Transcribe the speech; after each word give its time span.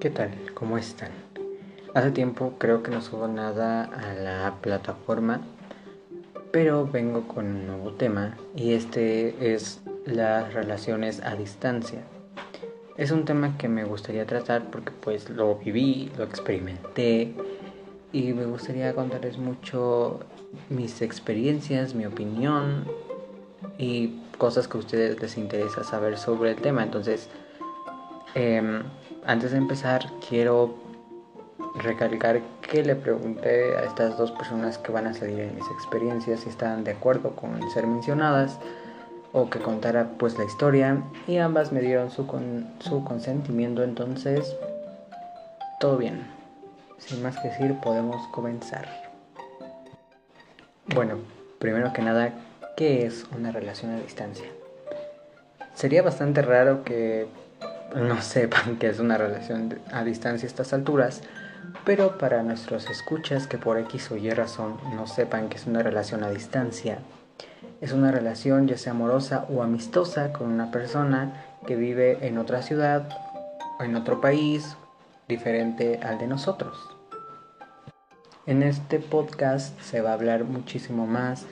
¿Qué 0.00 0.10
tal? 0.10 0.30
¿Cómo 0.54 0.78
están? 0.78 1.10
Hace 1.92 2.12
tiempo 2.12 2.54
creo 2.58 2.84
que 2.84 2.90
no 2.92 3.02
subo 3.02 3.26
nada 3.26 3.82
a 3.82 4.14
la 4.14 4.54
plataforma, 4.60 5.40
pero 6.52 6.86
vengo 6.86 7.26
con 7.26 7.46
un 7.46 7.66
nuevo 7.66 7.90
tema 7.94 8.36
y 8.54 8.74
este 8.74 9.54
es 9.54 9.80
las 10.06 10.54
relaciones 10.54 11.20
a 11.24 11.34
distancia. 11.34 12.04
Es 12.96 13.10
un 13.10 13.24
tema 13.24 13.58
que 13.58 13.66
me 13.66 13.82
gustaría 13.82 14.24
tratar 14.24 14.70
porque 14.70 14.92
pues 14.92 15.30
lo 15.30 15.56
viví, 15.56 16.12
lo 16.16 16.22
experimenté 16.22 17.34
y 18.12 18.32
me 18.34 18.46
gustaría 18.46 18.94
contarles 18.94 19.36
mucho 19.36 20.20
mis 20.68 21.02
experiencias, 21.02 21.96
mi 21.96 22.06
opinión 22.06 22.84
y 23.78 24.20
cosas 24.38 24.68
que 24.68 24.76
a 24.76 24.80
ustedes 24.80 25.20
les 25.20 25.36
interesa 25.36 25.82
saber 25.82 26.18
sobre 26.18 26.52
el 26.52 26.56
tema. 26.58 26.84
Entonces, 26.84 27.28
eh, 28.36 28.62
antes 29.28 29.50
de 29.50 29.58
empezar, 29.58 30.06
quiero 30.26 30.74
recalcar 31.74 32.40
que 32.62 32.82
le 32.82 32.96
pregunté 32.96 33.76
a 33.76 33.84
estas 33.84 34.16
dos 34.16 34.32
personas 34.32 34.78
que 34.78 34.90
van 34.90 35.06
a 35.06 35.12
salir 35.12 35.38
en 35.40 35.54
mis 35.54 35.70
experiencias 35.70 36.40
si 36.40 36.48
estaban 36.48 36.82
de 36.82 36.92
acuerdo 36.92 37.36
con 37.36 37.60
ser 37.70 37.86
mencionadas 37.86 38.58
o 39.32 39.50
que 39.50 39.58
contara 39.58 40.12
pues 40.18 40.38
la 40.38 40.44
historia 40.44 41.02
y 41.26 41.36
ambas 41.36 41.72
me 41.72 41.82
dieron 41.82 42.10
su, 42.10 42.26
con, 42.26 42.66
su 42.78 43.04
consentimiento 43.04 43.84
entonces 43.84 44.56
todo 45.78 45.98
bien 45.98 46.26
sin 46.96 47.22
más 47.22 47.38
que 47.38 47.48
decir 47.48 47.76
podemos 47.82 48.26
comenzar 48.28 48.88
bueno 50.94 51.16
primero 51.58 51.92
que 51.92 52.00
nada 52.00 52.32
¿qué 52.78 53.04
es 53.04 53.26
una 53.36 53.52
relación 53.52 53.92
a 53.92 54.00
distancia? 54.00 54.46
sería 55.74 56.02
bastante 56.02 56.40
raro 56.40 56.82
que 56.82 57.28
no 57.94 58.20
sepan 58.22 58.76
que 58.76 58.88
es 58.88 58.98
una 58.98 59.18
relación 59.18 59.80
a 59.92 60.04
distancia 60.04 60.46
a 60.46 60.50
estas 60.50 60.72
alturas, 60.72 61.22
pero 61.84 62.18
para 62.18 62.42
nuestros 62.42 62.88
escuchas 62.90 63.46
que 63.46 63.58
por 63.58 63.78
X 63.78 64.10
o 64.10 64.16
Y 64.16 64.30
razón 64.30 64.78
no 64.94 65.06
sepan 65.06 65.48
que 65.48 65.56
es 65.56 65.66
una 65.66 65.82
relación 65.82 66.24
a 66.24 66.30
distancia, 66.30 66.98
es 67.80 67.92
una 67.92 68.10
relación 68.10 68.66
ya 68.66 68.76
sea 68.76 68.92
amorosa 68.92 69.46
o 69.50 69.62
amistosa 69.62 70.32
con 70.32 70.50
una 70.50 70.70
persona 70.70 71.44
que 71.66 71.76
vive 71.76 72.26
en 72.26 72.38
otra 72.38 72.62
ciudad 72.62 73.08
o 73.78 73.84
en 73.84 73.94
otro 73.94 74.20
país 74.20 74.76
diferente 75.28 76.00
al 76.02 76.18
de 76.18 76.26
nosotros. 76.26 76.76
En 78.46 78.62
este 78.62 78.98
podcast 78.98 79.78
se 79.80 80.00
va 80.00 80.10
a 80.10 80.14
hablar 80.14 80.44
muchísimo 80.44 81.06
más 81.06 81.44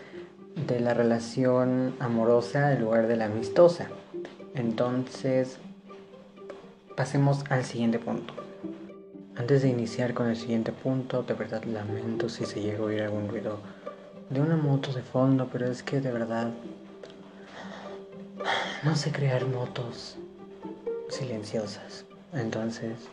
de 0.66 0.80
la 0.80 0.94
relación 0.94 1.94
amorosa 2.00 2.72
en 2.72 2.80
lugar 2.80 3.06
de 3.06 3.16
la 3.16 3.26
amistosa. 3.26 3.88
Entonces, 4.54 5.58
Pasemos 6.96 7.44
al 7.50 7.62
siguiente 7.62 7.98
punto. 7.98 8.32
Antes 9.36 9.60
de 9.60 9.68
iniciar 9.68 10.14
con 10.14 10.28
el 10.28 10.36
siguiente 10.36 10.72
punto, 10.72 11.22
de 11.22 11.34
verdad 11.34 11.62
lamento 11.64 12.30
si 12.30 12.46
se 12.46 12.62
llega 12.62 12.78
a 12.78 12.84
oír 12.84 13.02
algún 13.02 13.28
ruido 13.28 13.58
de 14.30 14.40
una 14.40 14.56
moto 14.56 14.94
de 14.94 15.02
fondo, 15.02 15.46
pero 15.52 15.70
es 15.70 15.82
que 15.82 16.00
de 16.00 16.10
verdad 16.10 16.54
no 18.82 18.96
sé 18.96 19.12
crear 19.12 19.46
motos 19.46 20.16
silenciosas. 21.10 22.06
Entonces, 22.32 23.10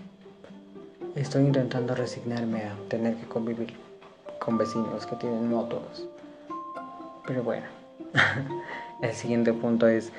estoy 1.16 1.44
intentando 1.44 1.94
resignarme 1.94 2.64
a 2.64 2.76
tener 2.88 3.18
que 3.18 3.28
convivir 3.28 3.74
con 4.40 4.58
vecinos 4.58 5.06
que 5.06 5.18
tienen 5.18 5.50
motos. 5.50 6.08
Pero 7.28 7.44
bueno, 7.44 7.66
el 9.02 9.14
siguiente 9.14 9.52
punto 9.52 9.90
es 9.90 10.14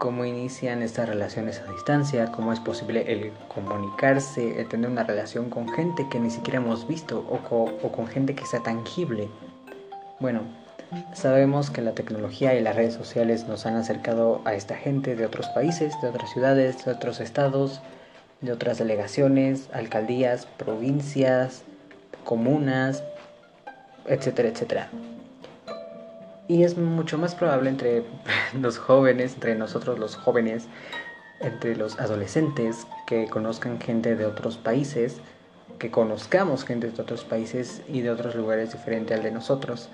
cómo 0.00 0.24
inician 0.24 0.80
estas 0.80 1.10
relaciones 1.10 1.60
a 1.60 1.70
distancia, 1.70 2.32
cómo 2.32 2.54
es 2.54 2.58
posible 2.58 3.12
el 3.12 3.32
comunicarse, 3.54 4.58
el 4.58 4.66
tener 4.66 4.88
una 4.88 5.04
relación 5.04 5.50
con 5.50 5.68
gente 5.68 6.06
que 6.10 6.18
ni 6.18 6.30
siquiera 6.30 6.58
hemos 6.58 6.88
visto 6.88 7.18
o, 7.28 7.90
con 7.92 8.06
gente 8.08 8.34
que 8.34 8.46
sea 8.46 8.60
tangible. 8.60 9.28
Bueno, 10.18 10.40
sabemos 11.12 11.70
que 11.70 11.82
la 11.82 11.92
tecnología 11.92 12.54
y 12.54 12.62
las 12.62 12.76
redes 12.76 12.94
sociales 12.94 13.46
nos 13.46 13.66
han 13.66 13.76
acercado 13.76 14.40
a 14.46 14.54
esta 14.54 14.74
gente 14.74 15.16
de 15.16 15.26
otros 15.26 15.46
países, 15.48 15.92
de 16.00 16.08
otras 16.08 16.30
ciudades, 16.30 16.82
de 16.82 16.92
otros 16.92 17.20
estados, 17.20 17.82
de 18.40 18.52
otras 18.52 18.78
delegaciones, 18.78 19.68
alcaldías, 19.70 20.46
provincias, 20.46 21.62
comunas, 22.24 23.04
etcétera, 24.06 24.48
etcétera. 24.48 24.88
Y 26.50 26.64
es 26.64 26.76
mucho 26.76 27.16
más 27.16 27.36
probable 27.36 27.70
entre 27.70 28.02
los 28.60 28.76
jóvenes, 28.76 29.34
entre 29.34 29.54
nosotros 29.54 30.00
los 30.00 30.16
jóvenes, 30.16 30.66
entre 31.38 31.76
los 31.76 32.00
adolescentes, 32.00 32.88
que 33.06 33.28
conozcan 33.28 33.80
gente 33.80 34.16
de 34.16 34.26
otros 34.26 34.56
países, 34.58 35.18
que 35.78 35.92
conozcamos 35.92 36.64
gente 36.64 36.90
de 36.90 37.00
otros 37.00 37.24
países 37.24 37.82
y 37.86 38.00
de 38.00 38.10
otros 38.10 38.34
lugares 38.34 38.72
diferentes 38.72 39.16
al 39.16 39.22
de 39.22 39.30
nosotros, 39.30 39.90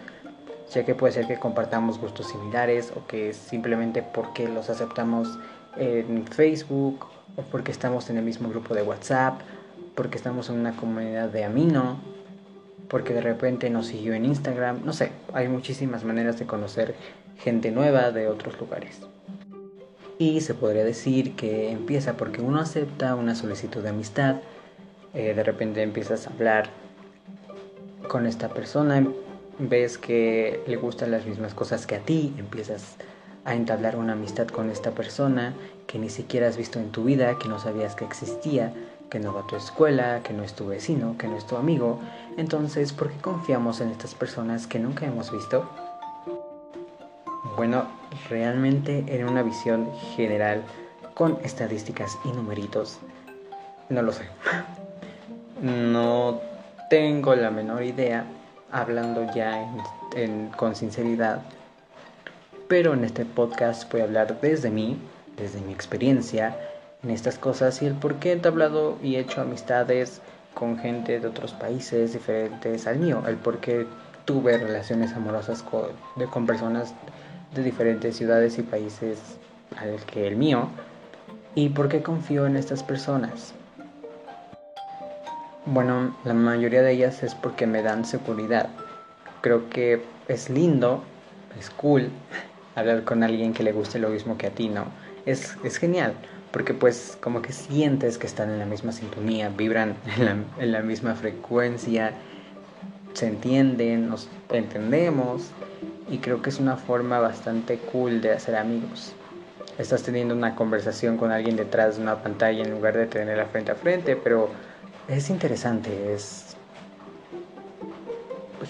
ya 0.72 0.87
que 0.87 0.95
puede 0.95 1.12
ser 1.12 1.27
que 1.27 1.39
compartamos 1.39 1.99
gustos 1.99 2.28
similares 2.28 2.91
o 2.97 3.06
que 3.06 3.34
simplemente 3.34 4.03
porque 4.03 4.49
los 4.49 4.71
aceptamos 4.71 5.39
en 5.77 6.27
Facebook 6.27 7.05
o 7.37 7.43
porque 7.43 7.71
estamos 7.71 8.09
en 8.09 8.16
el 8.16 8.25
mismo 8.25 8.49
grupo 8.49 8.72
de 8.72 8.81
WhatsApp, 8.81 9.43
porque 9.95 10.16
estamos 10.16 10.49
en 10.49 10.59
una 10.59 10.75
comunidad 10.75 11.28
de 11.28 11.45
Amino 11.45 12.16
porque 12.88 13.14
de 13.14 13.20
repente 13.20 13.70
nos 13.70 13.86
siguió 13.86 14.14
en 14.14 14.24
Instagram, 14.24 14.84
no 14.84 14.92
sé, 14.92 15.12
hay 15.32 15.48
muchísimas 15.48 16.04
maneras 16.04 16.38
de 16.38 16.47
conocer 16.47 16.94
gente 17.38 17.70
nueva 17.70 18.10
de 18.12 18.28
otros 18.28 18.58
lugares. 18.60 19.00
Y 20.19 20.41
se 20.41 20.54
podría 20.54 20.84
decir 20.84 21.34
que 21.36 21.70
empieza 21.70 22.16
porque 22.16 22.41
uno 22.41 22.60
acepta 22.60 23.14
una 23.14 23.34
solicitud 23.34 23.82
de 23.82 23.91
amistad, 23.91 24.36
eh, 25.14 25.34
de 25.34 25.42
repente 25.42 25.82
empiezas 25.82 26.26
a 26.26 26.30
hablar 26.30 26.70
con 28.08 28.26
esta 28.26 28.48
persona, 28.48 29.06
ves 29.58 29.98
que 29.98 30.62
le 30.66 30.76
gustan 30.76 31.10
las 31.10 31.26
mismas 31.26 31.54
cosas 31.54 31.86
que 31.86 31.97
a 31.97 32.00
ti, 32.00 32.34
empiezas 32.38 32.97
a 33.44 33.54
entablar 33.54 33.97
una 33.97 34.14
amistad 34.14 34.48
con 34.48 34.70
esta 34.70 34.91
persona 34.91 35.54
que 35.86 35.98
ni 35.98 36.08
siquiera 36.08 36.48
has 36.48 36.56
visto 36.56 36.78
en 36.78 36.91
tu 36.91 37.04
vida, 37.04 37.38
que 37.38 37.48
no 37.48 37.58
sabías 37.58 37.94
que 37.94 38.04
existía, 38.04 38.72
que 39.11 39.19
no 39.19 39.33
va 39.33 39.41
a 39.41 39.47
tu 39.47 39.56
escuela, 39.56 40.21
que 40.22 40.33
no 40.33 40.43
es 40.43 40.55
tu 40.55 40.67
vecino, 40.67 41.17
que 41.19 41.28
no 41.28 41.37
es 41.37 41.47
tu 41.47 41.56
amigo. 41.56 42.00
Entonces, 42.37 42.93
¿por 42.93 43.11
qué 43.11 43.19
confiamos 43.19 43.81
en 43.81 43.91
estas 43.91 44.15
personas 44.15 44.67
que 44.67 44.78
nunca 44.78 45.06
hemos 45.06 45.31
visto? 45.31 45.69
Bueno, 47.56 47.84
realmente 48.28 49.05
en 49.09 49.28
una 49.28 49.43
visión 49.43 49.89
general, 50.16 50.62
con 51.15 51.39
estadísticas 51.43 52.19
y 52.25 52.28
numeritos, 52.28 52.99
no 53.89 54.03
lo 54.03 54.12
sé. 54.12 54.25
No 55.62 56.41
tengo 56.91 57.34
la 57.34 57.50
menor 57.50 57.83
idea, 57.83 58.27
hablando 58.71 59.33
ya 59.34 59.66
con 60.56 60.75
sinceridad, 60.75 61.43
pero 62.69 62.95
en 62.95 63.05
este 63.05 63.25
podcast 63.25 63.91
voy 63.91 64.00
a 64.03 64.05
hablar 64.05 64.41
desde 64.41 64.71
mí, 64.71 64.99
desde 65.37 65.61
mi 65.61 65.72
experiencia, 65.72 66.56
en 67.03 67.11
estas 67.11 67.39
cosas 67.39 67.83
y 67.83 67.87
el 67.87 67.95
por 67.95 68.17
qué 68.17 68.31
he 68.31 68.33
entablado 68.33 68.99
y 69.03 69.17
hecho 69.17 69.41
amistades 69.41 70.21
con 70.55 70.79
gente 70.79 71.21
de 71.21 71.27
otros 71.29 71.53
países 71.53 72.12
diferentes 72.12 72.87
al 72.87 72.99
mío, 72.99 73.23
el 73.27 73.37
por 73.37 73.59
qué 73.59 73.87
tuve 74.25 74.57
relaciones 74.59 75.12
amorosas 75.12 75.62
con, 75.62 75.89
de, 76.17 76.27
con 76.27 76.47
personas 76.47 76.95
de 77.55 77.62
diferentes 77.62 78.17
ciudades 78.17 78.59
y 78.59 78.62
países 78.62 79.19
al 79.77 79.97
que 80.07 80.27
el 80.27 80.37
mío 80.37 80.69
y 81.55 81.69
por 81.69 81.89
qué 81.89 82.03
confío 82.03 82.47
en 82.47 82.57
estas 82.57 82.83
personas. 82.83 83.53
Bueno, 85.67 86.17
la 86.25 86.34
mayoría 86.34 86.83
de 86.83 86.93
ellas 86.93 87.23
es 87.23 87.34
porque 87.34 87.67
me 87.67 87.83
dan 87.83 88.05
seguridad. 88.05 88.69
Creo 89.41 89.69
que 89.69 90.03
es 90.28 90.49
lindo, 90.49 91.03
es 91.59 91.71
cool 91.71 92.11
hablar 92.75 93.05
con 93.05 93.23
alguien 93.23 93.53
que 93.53 93.63
le 93.63 93.73
guste 93.73 93.99
lo 93.99 94.11
mismo 94.11 94.39
que 94.39 94.47
a 94.47 94.51
ti, 94.51 94.69
¿no? 94.69 94.84
Es, 95.25 95.57
es 95.65 95.77
genial 95.78 96.15
porque 96.56 96.72
pues 96.72 97.18
como 97.20 97.42
que 97.42 97.53
sientes 97.53 98.16
que 98.16 98.26
están 98.26 98.48
en 98.48 98.58
la 98.58 98.64
misma 98.64 98.91
sintonía, 98.91 99.50
vibran 99.50 99.94
en 100.58 100.72
la, 100.72 100.80
misma 100.80 101.14
frecuencia, 101.14 102.14
se 103.12 103.26
entienden, 103.26 104.08
nos 104.08 104.30
entendemos 104.48 105.50
y 106.08 106.16
creo 106.16 106.41
que 106.41 106.48
es 106.48 106.58
una 106.58 106.78
forma 106.78 107.20
bastante 107.20 107.76
cool 107.76 108.22
de 108.22 108.32
hacer 108.32 108.56
amigos. 108.56 109.12
Estás 109.76 110.03
teniendo 110.03 110.34
una 110.34 110.54
conversación 110.54 111.18
con 111.18 111.30
alguien 111.30 111.56
detrás 111.56 111.98
de 111.98 112.03
una 112.04 112.22
pantalla 112.22 112.62
en 112.64 112.70
lugar 112.70 112.97
de 112.97 113.04
tenerla 113.04 113.44
frente 113.44 113.72
a 113.72 113.74
frente, 113.74 114.16
pero 114.16 114.48
es 115.08 115.28
interesante, 115.28 116.14
es 116.14 116.56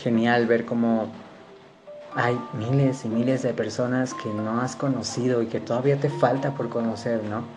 genial 0.02 0.46
ver 0.48 0.64
cómo 0.64 1.12
hay 2.16 2.36
miles 2.58 3.04
y 3.04 3.08
miles 3.08 3.44
de 3.44 3.54
personas 3.54 4.12
que 4.12 4.28
no 4.30 4.60
has 4.60 4.74
conocido 4.74 5.40
y 5.40 5.46
que 5.46 5.60
todavía 5.60 6.00
te 6.00 6.10
falta 6.10 6.50
por 6.54 6.68
conocer, 6.68 7.22
¿no? 7.22 7.55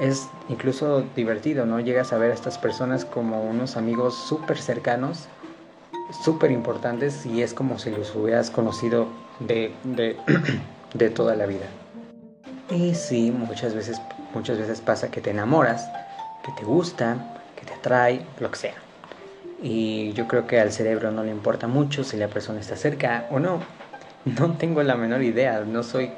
Es 0.00 0.28
incluso 0.48 1.04
divertido, 1.16 1.66
¿no? 1.66 1.80
Llegas 1.80 2.12
a 2.12 2.18
ver 2.18 2.30
a 2.30 2.34
estas 2.34 2.58
personas 2.58 3.04
como 3.04 3.42
unos 3.42 3.76
amigos 3.76 4.14
súper 4.14 4.58
cercanos, 4.58 5.28
súper 6.24 6.50
importantes 6.50 7.26
y 7.26 7.42
es 7.42 7.52
como 7.52 7.78
si 7.78 7.90
los 7.90 8.14
hubieras 8.14 8.50
conocido 8.50 9.08
de, 9.40 9.72
de, 10.94 11.10
toda 11.10 11.34
la 11.34 11.46
vida. 11.46 11.66
Y 12.70 12.94
sí, 12.94 13.30
muchas 13.30 13.74
veces, 13.74 14.00
muchas 14.34 14.58
veces 14.58 14.80
pasa 14.80 15.10
que 15.10 15.20
te 15.20 15.30
enamoras, 15.30 15.90
que 16.44 16.52
te 16.52 16.64
gusta, 16.64 17.16
que 17.58 17.66
te 17.66 17.74
atrae, 17.74 18.24
lo 18.40 18.50
que 18.50 18.56
sea. 18.56 18.74
Y 19.60 20.12
yo 20.12 20.28
creo 20.28 20.46
que 20.46 20.60
al 20.60 20.70
cerebro 20.70 21.10
no 21.10 21.24
le 21.24 21.30
importa 21.30 21.66
mucho 21.66 22.04
si 22.04 22.16
la 22.16 22.28
persona 22.28 22.60
está 22.60 22.76
cerca 22.76 23.26
o 23.30 23.40
no. 23.40 23.60
No 24.24 24.52
tengo 24.52 24.82
la 24.82 24.94
menor 24.94 25.22
idea, 25.22 25.60
no 25.60 25.82
soy 25.82 26.12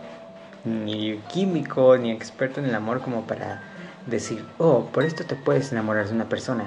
ni 0.65 1.17
químico 1.33 1.97
ni 1.97 2.11
experto 2.11 2.61
en 2.61 2.67
el 2.67 2.75
amor 2.75 3.01
como 3.01 3.23
para 3.23 3.70
decir, 4.11 4.45
oh, 4.59 4.87
por 4.93 5.05
esto 5.05 5.25
te 5.25 5.37
puedes 5.37 5.73
enamorar 5.73 6.09
de 6.09 6.15
una 6.15 6.29
persona 6.29 6.65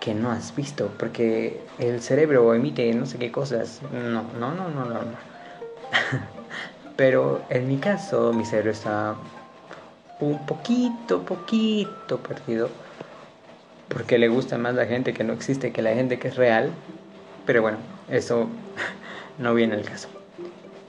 que 0.00 0.14
no 0.14 0.30
has 0.30 0.54
visto, 0.54 0.90
porque 0.98 1.60
el 1.78 2.00
cerebro 2.00 2.54
emite 2.54 2.92
no 2.94 3.06
sé 3.06 3.18
qué 3.18 3.32
cosas. 3.32 3.80
No, 3.92 4.22
no, 4.38 4.54
no, 4.54 4.68
no, 4.68 4.84
no. 4.84 4.94
no. 4.94 5.28
Pero 6.96 7.42
en 7.48 7.68
mi 7.68 7.78
caso, 7.78 8.32
mi 8.32 8.44
cerebro 8.44 8.72
está 8.72 9.16
un 10.20 10.44
poquito, 10.46 11.22
poquito 11.22 12.18
perdido, 12.18 12.68
porque 13.88 14.18
le 14.18 14.28
gusta 14.28 14.58
más 14.58 14.74
la 14.74 14.86
gente 14.86 15.14
que 15.14 15.24
no 15.24 15.32
existe 15.32 15.72
que 15.72 15.82
la 15.82 15.94
gente 15.94 16.18
que 16.18 16.28
es 16.28 16.36
real. 16.36 16.70
Pero 17.46 17.62
bueno, 17.62 17.78
eso 18.08 18.48
no 19.38 19.54
viene 19.54 19.74
al 19.74 19.84
caso. 19.84 20.08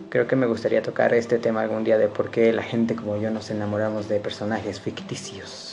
Creo 0.10 0.28
que 0.28 0.36
me 0.36 0.48
gustaría 0.48 0.82
tocar 0.82 1.14
este 1.14 1.38
tema 1.38 1.62
algún 1.62 1.84
día 1.84 1.98
de 1.98 2.08
por 2.08 2.32
qué 2.32 2.52
la 2.54 2.64
gente 2.64 2.96
como 2.96 3.18
yo 3.18 3.30
nos 3.30 3.52
enamoramos 3.52 4.10
de 4.10 4.20
personajes 4.20 4.82
ficticios 4.82 5.69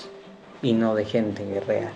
y 0.67 0.73
no 0.73 0.97
de 0.97 1.05
gente 1.05 1.61
real. 1.61 1.93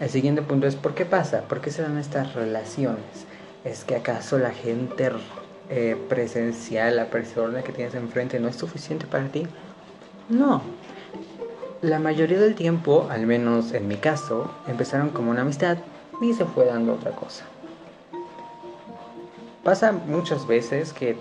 El 0.00 0.10
siguiente 0.10 0.42
punto 0.42 0.66
es 0.66 0.74
¿por 0.74 0.94
qué 0.94 1.06
pasa? 1.06 1.42
¿Por 1.42 1.60
qué 1.60 1.70
se 1.70 1.82
dan 1.82 1.98
estas 1.98 2.34
relaciones? 2.34 3.26
¿Es 3.62 3.84
que 3.84 3.94
acaso 3.94 4.38
la 4.38 4.50
gente 4.50 5.10
eh, 5.70 5.96
presencial, 6.08 6.96
la 6.96 7.10
persona 7.10 7.62
que 7.62 7.72
tienes 7.72 7.94
enfrente 7.94 8.40
no 8.40 8.48
es 8.48 8.56
suficiente 8.56 9.06
para 9.06 9.28
ti? 9.28 9.46
No. 10.28 10.62
La 11.80 12.00
mayoría 12.00 12.40
del 12.40 12.56
tiempo, 12.56 13.06
al 13.08 13.24
menos 13.24 13.72
en 13.72 13.86
mi 13.86 13.96
caso, 13.98 14.50
empezaron 14.66 15.10
como 15.10 15.30
una 15.30 15.42
amistad 15.42 15.78
y 16.20 16.32
se 16.32 16.44
fue 16.46 16.64
dando 16.64 16.94
otra 16.94 17.12
cosa. 17.12 17.44
Pasa 19.62 19.92
muchas 19.92 20.48
veces 20.48 20.92
que 20.92 21.16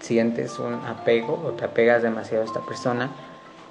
sientes 0.00 0.58
un 0.58 0.74
apego 0.74 1.42
o 1.46 1.52
te 1.52 1.64
apegas 1.64 2.02
demasiado 2.02 2.42
a 2.42 2.46
esta 2.46 2.60
persona. 2.60 3.10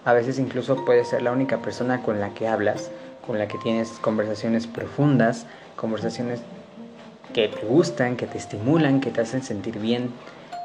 A 0.07 0.13
veces 0.13 0.39
incluso 0.39 0.85
puede 0.85 1.03
ser 1.03 1.21
la 1.21 1.33
única 1.33 1.57
persona 1.57 2.01
con 2.01 2.21
la 2.21 2.33
que 2.33 2.47
hablas, 2.47 2.91
con 3.25 3.37
la 3.37 3.49
que 3.49 3.57
tienes 3.57 3.89
conversaciones 3.99 4.65
profundas, 4.65 5.45
conversaciones 5.75 6.39
que 7.33 7.49
te 7.49 7.65
gustan, 7.65 8.15
que 8.15 8.25
te 8.25 8.37
estimulan, 8.37 9.01
que 9.01 9.11
te 9.11 9.19
hacen 9.19 9.43
sentir 9.43 9.79
bien 9.79 10.09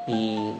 y 0.06 0.52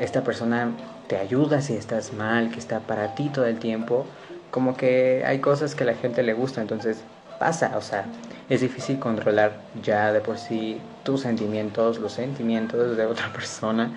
esta 0.00 0.24
persona 0.24 0.72
te 1.06 1.18
ayuda 1.18 1.60
si 1.60 1.74
estás 1.74 2.12
mal, 2.12 2.50
que 2.50 2.58
está 2.58 2.80
para 2.80 3.14
ti 3.14 3.28
todo 3.32 3.46
el 3.46 3.60
tiempo. 3.60 4.04
Como 4.50 4.76
que 4.76 5.22
hay 5.24 5.38
cosas 5.38 5.76
que 5.76 5.84
a 5.84 5.86
la 5.86 5.94
gente 5.94 6.24
le 6.24 6.32
gusta, 6.32 6.60
entonces 6.60 7.04
pasa, 7.38 7.74
o 7.76 7.80
sea, 7.80 8.06
es 8.48 8.60
difícil 8.60 8.98
controlar 8.98 9.52
ya 9.84 10.12
de 10.12 10.20
por 10.20 10.36
sí 10.36 10.80
tus 11.04 11.20
sentimientos, 11.20 12.00
los 12.00 12.10
sentimientos 12.10 12.96
de 12.96 13.06
otra 13.06 13.28
persona. 13.32 13.88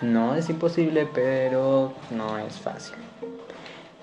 No 0.00 0.36
es 0.36 0.48
imposible, 0.48 1.06
pero 1.12 1.92
no 2.10 2.38
es 2.38 2.54
fácil. 2.54 3.11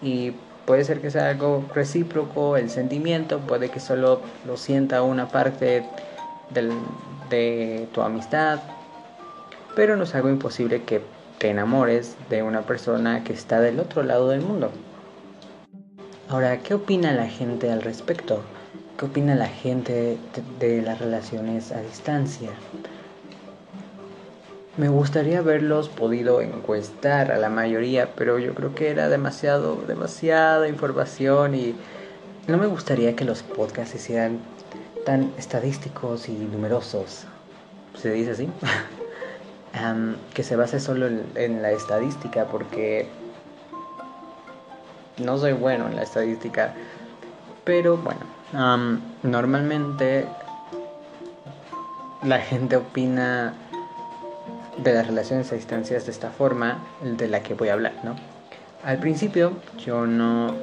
Y 0.01 0.34
puede 0.66 0.84
ser 0.84 1.01
que 1.01 1.12
sea 1.12 1.30
algo 1.30 1.66
recíproco, 1.74 2.57
el 2.57 2.69
sentimiento, 2.69 3.40
puede 3.40 3.69
que 3.69 3.80
solo 3.80 4.22
lo 4.46 4.57
sienta 4.57 5.01
una 5.01 5.28
parte 5.28 5.84
de 7.30 7.88
tu 7.94 8.01
amistad, 8.01 8.60
pero 9.75 9.96
no 9.96 10.04
es 10.04 10.16
algo 10.16 10.30
imposible 10.30 10.84
que 10.84 11.01
te 11.38 11.50
enamores 11.50 12.18
de 12.30 12.44
una 12.44 12.63
persona 12.63 13.24
que 13.24 13.34
está 13.34 13.62
del 13.62 13.80
otro 13.80 14.04
lado 14.04 14.30
del 14.30 14.42
mundo. 14.42 14.72
Ahora, 16.28 16.60
¿qué 16.60 16.74
opina 16.74 17.13
la 17.13 17.28
gente 17.28 17.72
al 17.72 17.81
respecto? 17.81 18.42
¿Qué 18.98 19.06
opina 19.06 19.34
la 19.36 19.48
gente 19.48 20.18
de, 20.60 20.81
las 20.81 21.00
relaciones 21.00 21.72
a 21.72 21.81
distancia? 21.81 22.50
Me 24.80 24.88
gustaría 24.88 25.40
haberlos 25.40 25.90
podido 25.90 26.40
encuestar 26.40 27.34
a 27.34 27.38
la 27.38 27.50
mayoría, 27.50 28.16
pero 28.16 28.40
yo 28.40 28.56
creo 28.56 28.74
que 28.76 28.90
era 28.92 29.10
demasiado, 29.10 29.76
demasiada 29.86 30.70
información 30.70 31.54
y 31.54 31.76
no 32.48 32.58
me 32.58 32.66
gustaría 32.66 33.14
que 33.14 33.26
los 33.26 33.44
podcasts 33.44 33.92
se 33.92 33.98
hicieran 33.98 34.40
tan 35.06 35.34
estadísticos 35.38 36.30
y 36.30 36.31
numerosos. 36.31 37.26
¿Se 38.02 38.10
dice 38.10 38.31
así? 38.31 38.50
que 40.34 40.44
se 40.44 40.56
base 40.56 40.80
solo 40.80 41.10
en 41.36 41.62
la 41.62 41.72
estadística, 41.72 42.46
porque 42.46 43.10
no 45.18 45.38
soy 45.38 45.52
bueno 45.52 45.90
en 45.90 45.98
la 45.98 46.04
estadística, 46.04 46.74
pero 47.66 47.98
bueno 47.98 48.22
normalmente 49.24 50.25
la 52.24 52.40
gente 52.40 52.78
opina 52.78 53.54
de 54.84 54.94
las 54.94 55.08
relaciones 55.08 55.52
a 55.52 55.56
distancias 55.56 56.06
de 56.06 56.12
esta 56.12 56.30
forma, 56.30 56.84
de 57.02 57.28
la 57.28 57.42
que 57.42 57.54
voy 57.54 57.70
a 57.70 57.74
hablar, 57.74 57.94
¿no? 58.04 58.16
Al 58.84 58.98
principio 59.00 59.54
yo 59.78 60.06
no 60.06 60.56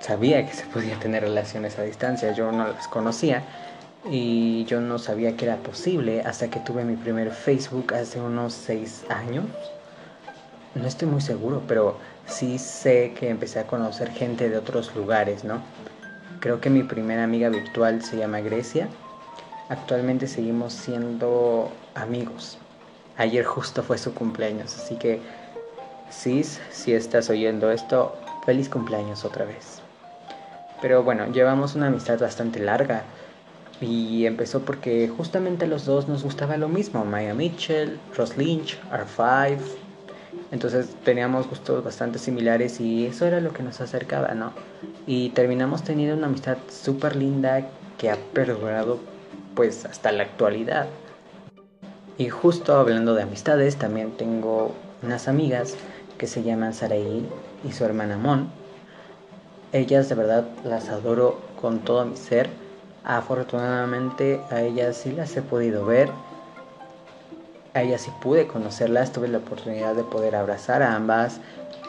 sabía 0.00 0.46
que 0.46 0.52
se 0.52 0.66
podía 0.66 0.98
tener 0.98 1.22
relaciones 1.22 1.78
a 1.78 1.82
distancia, 1.82 2.32
yo 2.32 2.52
no 2.52 2.68
las 2.68 2.88
conocía 2.88 3.42
y 4.10 4.64
yo 4.66 4.80
no 4.80 4.98
sabía 4.98 5.36
que 5.36 5.46
era 5.46 5.56
posible 5.56 6.20
hasta 6.22 6.50
que 6.50 6.60
tuve 6.60 6.84
mi 6.84 6.96
primer 6.96 7.30
Facebook 7.30 7.94
hace 7.94 8.20
unos 8.20 8.52
seis 8.52 9.04
años. 9.08 9.46
No 10.74 10.86
estoy 10.86 11.08
muy 11.08 11.20
seguro, 11.20 11.62
pero 11.66 11.96
sí 12.26 12.58
sé 12.58 13.14
que 13.18 13.30
empecé 13.30 13.60
a 13.60 13.66
conocer 13.66 14.10
gente 14.10 14.48
de 14.48 14.58
otros 14.58 14.94
lugares, 14.94 15.44
¿no? 15.44 15.60
Creo 16.40 16.60
que 16.60 16.68
mi 16.68 16.82
primera 16.82 17.24
amiga 17.24 17.48
virtual 17.48 18.02
se 18.02 18.18
llama 18.18 18.40
Grecia. 18.40 18.88
Actualmente 19.68 20.26
seguimos 20.26 20.74
siendo 20.74 21.72
amigos. 21.94 22.58
Ayer 23.16 23.44
justo 23.44 23.82
fue 23.82 23.98
su 23.98 24.12
cumpleaños, 24.12 24.76
así 24.76 24.96
que 24.96 25.20
Cis, 26.10 26.60
si 26.70 26.92
estás 26.92 27.30
oyendo 27.30 27.70
esto, 27.70 28.16
feliz 28.44 28.68
cumpleaños 28.68 29.24
otra 29.24 29.44
vez. 29.44 29.80
Pero 30.80 31.02
bueno, 31.02 31.26
llevamos 31.32 31.74
una 31.74 31.86
amistad 31.86 32.18
bastante 32.18 32.58
larga 32.60 33.04
y 33.80 34.26
empezó 34.26 34.60
porque 34.60 35.08
justamente 35.08 35.64
a 35.64 35.68
los 35.68 35.84
dos 35.84 36.08
nos 36.08 36.22
gustaba 36.22 36.56
lo 36.56 36.68
mismo, 36.68 37.04
Maya 37.04 37.34
Mitchell, 37.34 37.98
Ross 38.16 38.36
Lynch, 38.36 38.78
R5, 38.90 39.58
entonces 40.50 40.94
teníamos 41.04 41.48
gustos 41.48 41.82
bastante 41.82 42.18
similares 42.18 42.80
y 42.80 43.06
eso 43.06 43.26
era 43.26 43.40
lo 43.40 43.52
que 43.52 43.62
nos 43.62 43.80
acercaba, 43.80 44.34
¿no? 44.34 44.52
Y 45.06 45.30
terminamos 45.30 45.82
teniendo 45.82 46.16
una 46.16 46.26
amistad 46.26 46.58
súper 46.68 47.16
linda 47.16 47.66
que 47.98 48.10
ha 48.10 48.16
perdurado 48.32 49.00
pues 49.54 49.84
hasta 49.84 50.12
la 50.12 50.24
actualidad. 50.24 50.86
Y 52.18 52.28
justo 52.28 52.76
hablando 52.76 53.14
de 53.14 53.22
amistades, 53.22 53.76
también 53.76 54.12
tengo 54.12 54.72
unas 55.02 55.28
amigas 55.28 55.74
que 56.18 56.26
se 56.26 56.42
llaman 56.42 56.74
Saraí 56.74 57.26
y 57.64 57.72
su 57.72 57.84
hermana 57.84 58.18
Mon. 58.18 58.48
Ellas 59.72 60.08
de 60.08 60.14
verdad 60.14 60.44
las 60.64 60.88
adoro 60.88 61.40
con 61.60 61.80
todo 61.80 62.04
mi 62.06 62.16
ser. 62.16 62.48
Afortunadamente 63.02 64.40
a 64.50 64.62
ellas 64.62 64.96
sí 64.96 65.12
las 65.12 65.36
he 65.36 65.42
podido 65.42 65.84
ver 65.84 66.10
a 67.74 67.82
ellas 67.82 68.02
sí 68.02 68.12
pude 68.22 68.46
conocerlas, 68.46 69.12
tuve 69.12 69.28
la 69.28 69.38
oportunidad 69.38 69.94
de 69.96 70.04
poder 70.04 70.36
abrazar 70.36 70.80
a 70.82 70.94
ambas, 70.94 71.40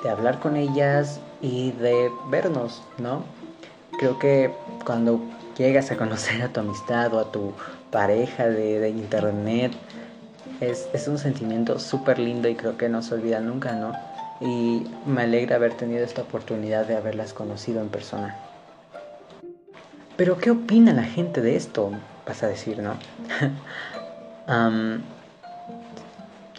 de 0.04 0.10
hablar 0.10 0.40
con 0.40 0.58
ellas 0.58 1.20
y 1.42 1.72
de 1.74 2.12
vernos, 2.30 2.82
¿no? 2.98 3.24
Creo 4.00 4.18
que 4.18 4.52
cuando 4.84 5.20
llegas 5.56 5.92
a 5.92 5.98
conocer 5.98 6.42
a 6.42 6.50
tu 6.50 6.60
amistad 6.60 7.14
o 7.14 7.20
a 7.20 7.32
tu 7.32 7.54
pareja 7.92 8.48
de, 8.48 8.90
internet, 8.90 9.74
es, 10.62 10.88
es, 10.94 11.08
un 11.08 11.18
sentimiento 11.18 11.80
súper 11.80 12.20
lindo 12.20 12.48
y 12.48 12.56
creo 12.56 12.78
que 12.78 12.90
no 12.90 13.02
se 13.02 13.16
olvida 13.16 13.40
nunca, 13.40 13.74
¿no? 13.74 13.94
Y 14.42 14.86
me 15.06 15.24
alegra 15.24 15.56
haber 15.56 15.74
tenido 15.74 16.04
esta 16.04 16.24
oportunidad 16.24 16.86
de 16.86 16.96
haberlas 16.96 17.34
conocido 17.34 17.82
en 17.82 17.90
persona. 17.90 18.36
Pero 20.18 20.38
¿qué 20.38 20.52
opina 20.52 20.94
la 20.94 21.04
gente 21.04 21.42
de 21.42 21.56
esto? 21.56 21.92
Vas 22.26 22.44
a 22.44 22.48
decir, 22.48 22.80
¿no? 22.80 22.96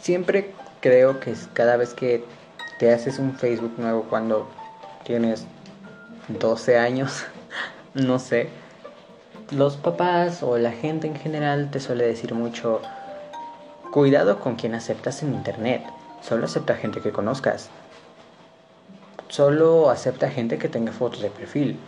siempre 0.01 0.53
creo 0.81 1.21
que 1.21 1.35
cada 1.53 1.77
vez 1.77 1.95
que 1.95 2.25
te 2.79 2.93
haces 2.93 3.19
un 3.19 3.35
Facebook 3.35 3.75
nuevo 3.79 4.03
cuando 4.09 4.49
tienes 5.05 5.47
12 6.29 6.79
años, 6.79 7.25
no 7.95 8.19
sé, 8.19 8.49
los 9.51 9.77
papás 9.77 10.43
o 10.43 10.59
la 10.59 10.73
gente 10.73 11.07
en 11.07 11.17
general 11.17 11.71
te 11.71 11.81
suele 11.81 12.07
decir 12.07 12.35
mucho, 12.35 12.83
cuidado 13.97 14.41
con 14.41 14.57
quien 14.57 14.75
aceptas 14.75 15.23
en 15.23 15.33
internet, 15.33 15.83
solo 16.21 16.45
acepta 16.45 16.75
gente 16.75 17.01
que 17.01 17.13
conozcas, 17.13 17.71
solo 19.29 19.89
acepta 19.89 20.29
gente 20.29 20.59
que 20.59 20.69
tenga 20.69 20.93
fotos 20.93 21.23
de 21.23 21.31
perfil, 21.31 21.79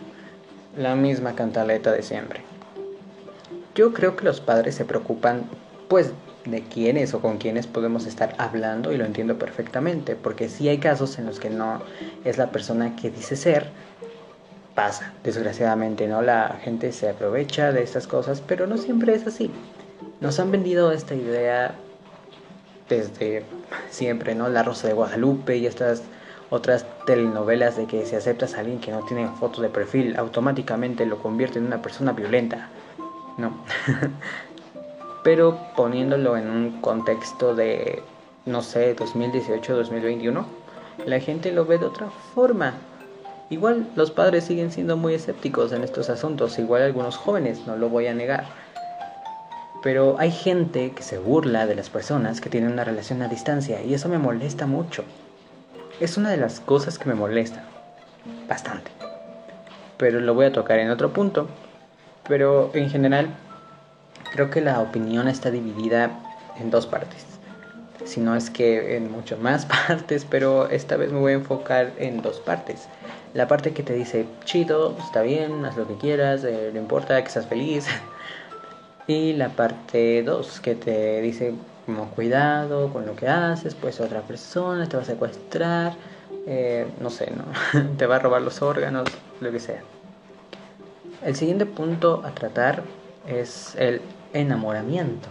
la 0.75 0.95
misma 0.95 1.35
cantaleta 1.35 1.93
de 1.93 2.03
siempre. 2.03 2.41
Yo 3.75 3.93
creo 3.93 4.17
que 4.17 4.25
los 4.25 4.41
padres 4.41 4.75
se 4.75 4.87
preocupan 4.87 5.43
pues 5.89 6.13
de 6.47 6.63
quiénes 6.63 7.13
o 7.13 7.21
con 7.21 7.37
quiénes 7.37 7.67
podemos 7.67 8.07
estar 8.07 8.35
hablando 8.39 8.91
y 8.91 8.97
lo 8.97 9.05
entiendo 9.05 9.39
perfectamente, 9.39 10.17
porque 10.17 10.49
sí 10.49 10.67
hay 10.67 10.79
casos 10.79 11.19
en 11.19 11.27
los 11.27 11.39
que 11.39 11.51
no 11.51 11.83
es 12.25 12.39
la 12.39 12.51
persona 12.51 12.97
que 12.97 13.11
dice 13.11 13.37
ser, 13.37 13.67
pasa, 14.75 15.13
desgraciadamente, 15.25 16.09
¿no? 16.09 16.23
La 16.23 16.59
gente 16.63 16.91
se 16.93 17.11
aprovecha 17.11 17.71
de 17.71 17.83
estas 17.83 18.07
cosas, 18.07 18.41
pero 18.41 18.67
no 18.67 18.79
siempre 18.79 19.15
es 19.15 19.27
así. 19.27 19.51
Nos 20.23 20.41
han 20.41 20.51
vendido 20.51 20.91
esta 20.91 21.15
idea 21.15 21.75
desde 22.89 23.45
siempre, 23.91 24.35
¿no? 24.35 24.49
La 24.49 24.63
Rosa 24.63 24.89
de 24.89 24.95
Guadalupe 24.95 25.57
y 25.57 25.67
estas 25.67 26.03
otras 26.51 26.87
telenovelas 27.07 27.77
de 27.77 27.87
que 27.87 28.07
si 28.07 28.17
aceptas 28.17 28.55
a 28.55 28.61
alguien 28.61 28.81
que 28.81 28.91
no 28.91 29.05
tiene 29.05 29.29
foto 29.29 29.61
de 29.61 29.69
perfil, 29.69 30.17
automáticamente 30.17 31.05
lo 31.05 31.19
convierte 31.19 31.59
en 31.59 31.67
una 31.67 31.83
persona 31.83 32.13
violenta. 32.13 32.69
No. 33.37 33.53
Pero 35.25 35.59
poniéndolo 35.77 36.37
en 36.37 36.49
un 36.49 36.81
contexto 36.81 37.55
de, 37.55 38.03
no 38.47 38.63
sé, 38.63 38.97
2018-2021, 38.97 40.45
la 41.07 41.21
gente 41.21 41.53
lo 41.53 41.67
ve 41.67 41.79
de 41.79 41.87
otra 41.87 42.09
forma. 42.35 42.75
Igual 43.51 43.89
los 43.95 44.11
padres 44.11 44.45
siguen 44.45 44.71
siendo 44.71 44.97
muy 44.97 45.15
escépticos 45.15 45.73
en 45.73 45.83
estos 45.83 46.11
asuntos, 46.11 46.59
igual 46.59 46.83
algunos 46.83 47.17
jóvenes, 47.17 47.67
no 47.67 47.77
lo 47.77 47.89
voy 47.89 48.07
a 48.07 48.15
negar. 48.15 48.47
Pero 49.83 50.17
hay 50.19 50.33
gente 50.33 50.91
que 50.91 51.03
se 51.03 51.19
burla 51.19 51.67
de 51.67 51.77
las 51.77 51.89
personas 51.89 52.41
que 52.41 52.51
tienen 52.51 52.73
una 52.73 52.85
relación 52.85 53.23
a 53.23 53.29
distancia 53.29 53.83
y 53.83 53.95
eso 53.95 54.09
me 54.09 54.19
molesta 54.19 54.67
mucho. 54.67 55.05
Es 56.01 56.17
una 56.17 56.31
de 56.31 56.37
las 56.37 56.61
cosas 56.61 56.99
que 56.99 57.09
me 57.09 57.15
molesta. 57.15 57.65
Bastante. 58.49 58.91
Pero 59.97 60.21
lo 60.21 60.35
voy 60.35 60.47
a 60.47 60.53
tocar 60.53 60.79
en 60.79 60.91
otro 60.91 61.13
punto. 61.13 61.49
Pero 62.29 62.71
en 62.75 62.91
general 62.91 63.29
creo 64.33 64.51
que 64.51 64.61
la 64.61 64.81
opinión 64.81 65.29
está 65.29 65.51
dividida 65.51 66.11
en 66.59 66.71
dos 66.71 66.87
partes. 66.87 67.25
Si 68.05 68.21
no 68.21 68.37
es 68.37 68.51
que 68.51 68.97
en 68.97 69.11
muchas 69.11 69.39
más 69.39 69.67
partes, 69.89 70.27
pero 70.29 70.69
esta 70.71 70.97
vez 70.97 71.13
me 71.13 71.21
voy 71.21 71.33
a 71.33 71.37
enfocar 71.37 71.93
en 71.99 72.23
dos 72.23 72.41
partes. 72.41 72.89
La 73.35 73.47
parte 73.47 73.73
que 73.73 73.83
te 73.83 73.95
dice, 73.95 74.27
chido, 74.45 74.97
está 74.99 75.23
bien, 75.23 75.65
haz 75.65 75.77
lo 75.77 75.87
que 75.87 75.97
quieras, 75.97 76.45
eh, 76.45 76.71
no 76.73 76.81
importa 76.81 77.23
que 77.23 77.31
seas 77.31 77.47
feliz. 77.47 77.87
Y 79.09 79.33
la 79.33 79.49
parte 79.49 80.23
2 80.23 80.61
que 80.61 80.75
te 80.75 81.23
dice 81.23 81.55
como 81.87 82.11
cuidado 82.11 82.93
con 82.93 83.07
lo 83.07 83.17
que 83.17 83.27
haces, 83.27 83.75
pues 83.75 84.01
otra 84.01 84.21
persona 84.21 84.87
te 84.87 84.99
va 84.99 85.03
a 85.03 85.07
secuestrar, 85.07 85.95
eh, 86.47 86.87
no 87.01 87.09
sé, 87.09 87.33
¿no? 87.33 87.45
te 87.97 88.05
va 88.05 88.17
a 88.17 88.19
robar 88.19 88.43
los 88.43 88.61
órganos, 88.61 89.09
lo 89.41 89.51
que 89.51 89.61
sea. 89.61 89.81
El 91.25 91.35
siguiente 91.37 91.65
punto 91.65 92.21
a 92.23 92.33
tratar 92.33 92.83
es 93.27 93.75
el 93.77 94.03
enamoramiento. 94.35 95.31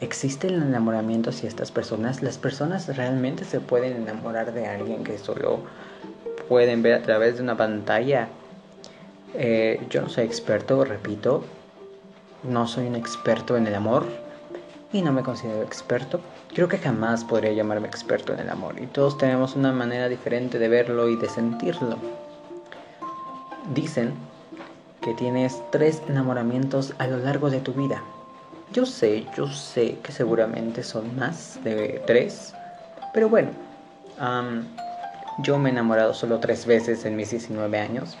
¿Existe 0.00 0.48
el 0.48 0.56
enamoramiento 0.56 1.32
si 1.32 1.46
estas 1.46 1.72
personas, 1.72 2.22
las 2.22 2.36
personas 2.36 2.94
realmente 2.94 3.46
se 3.46 3.60
pueden 3.60 3.96
enamorar 3.96 4.52
de 4.52 4.66
alguien 4.66 5.04
que 5.04 5.16
solo 5.16 5.60
pueden 6.50 6.82
ver 6.82 6.92
a 6.92 7.02
través 7.02 7.36
de 7.36 7.42
una 7.42 7.56
pantalla 7.56 8.28
eh, 9.38 9.84
yo 9.90 10.02
no 10.02 10.08
soy 10.08 10.24
experto, 10.24 10.84
repito, 10.84 11.44
no 12.42 12.66
soy 12.66 12.86
un 12.86 12.96
experto 12.96 13.56
en 13.56 13.66
el 13.66 13.74
amor 13.74 14.06
y 14.92 15.02
no 15.02 15.12
me 15.12 15.22
considero 15.22 15.62
experto. 15.62 16.20
Creo 16.54 16.68
que 16.68 16.78
jamás 16.78 17.24
podría 17.24 17.52
llamarme 17.52 17.86
experto 17.86 18.32
en 18.32 18.40
el 18.40 18.48
amor 18.48 18.80
y 18.80 18.86
todos 18.86 19.18
tenemos 19.18 19.56
una 19.56 19.72
manera 19.72 20.08
diferente 20.08 20.58
de 20.58 20.68
verlo 20.68 21.08
y 21.08 21.16
de 21.16 21.28
sentirlo. 21.28 21.98
Dicen 23.74 24.14
que 25.02 25.12
tienes 25.14 25.60
tres 25.70 26.02
enamoramientos 26.08 26.94
a 26.98 27.06
lo 27.06 27.18
largo 27.18 27.50
de 27.50 27.60
tu 27.60 27.72
vida. 27.72 28.02
Yo 28.72 28.86
sé, 28.86 29.26
yo 29.36 29.48
sé 29.48 29.98
que 30.02 30.12
seguramente 30.12 30.82
son 30.82 31.14
más 31.16 31.62
de 31.62 32.02
tres, 32.06 32.54
pero 33.12 33.28
bueno, 33.28 33.50
yo 35.38 35.58
me 35.58 35.68
he 35.68 35.72
enamorado 35.72 36.14
solo 36.14 36.40
tres 36.40 36.66
veces 36.66 37.04
en 37.04 37.16
mis 37.16 37.30
19 37.30 37.78
años 37.78 38.16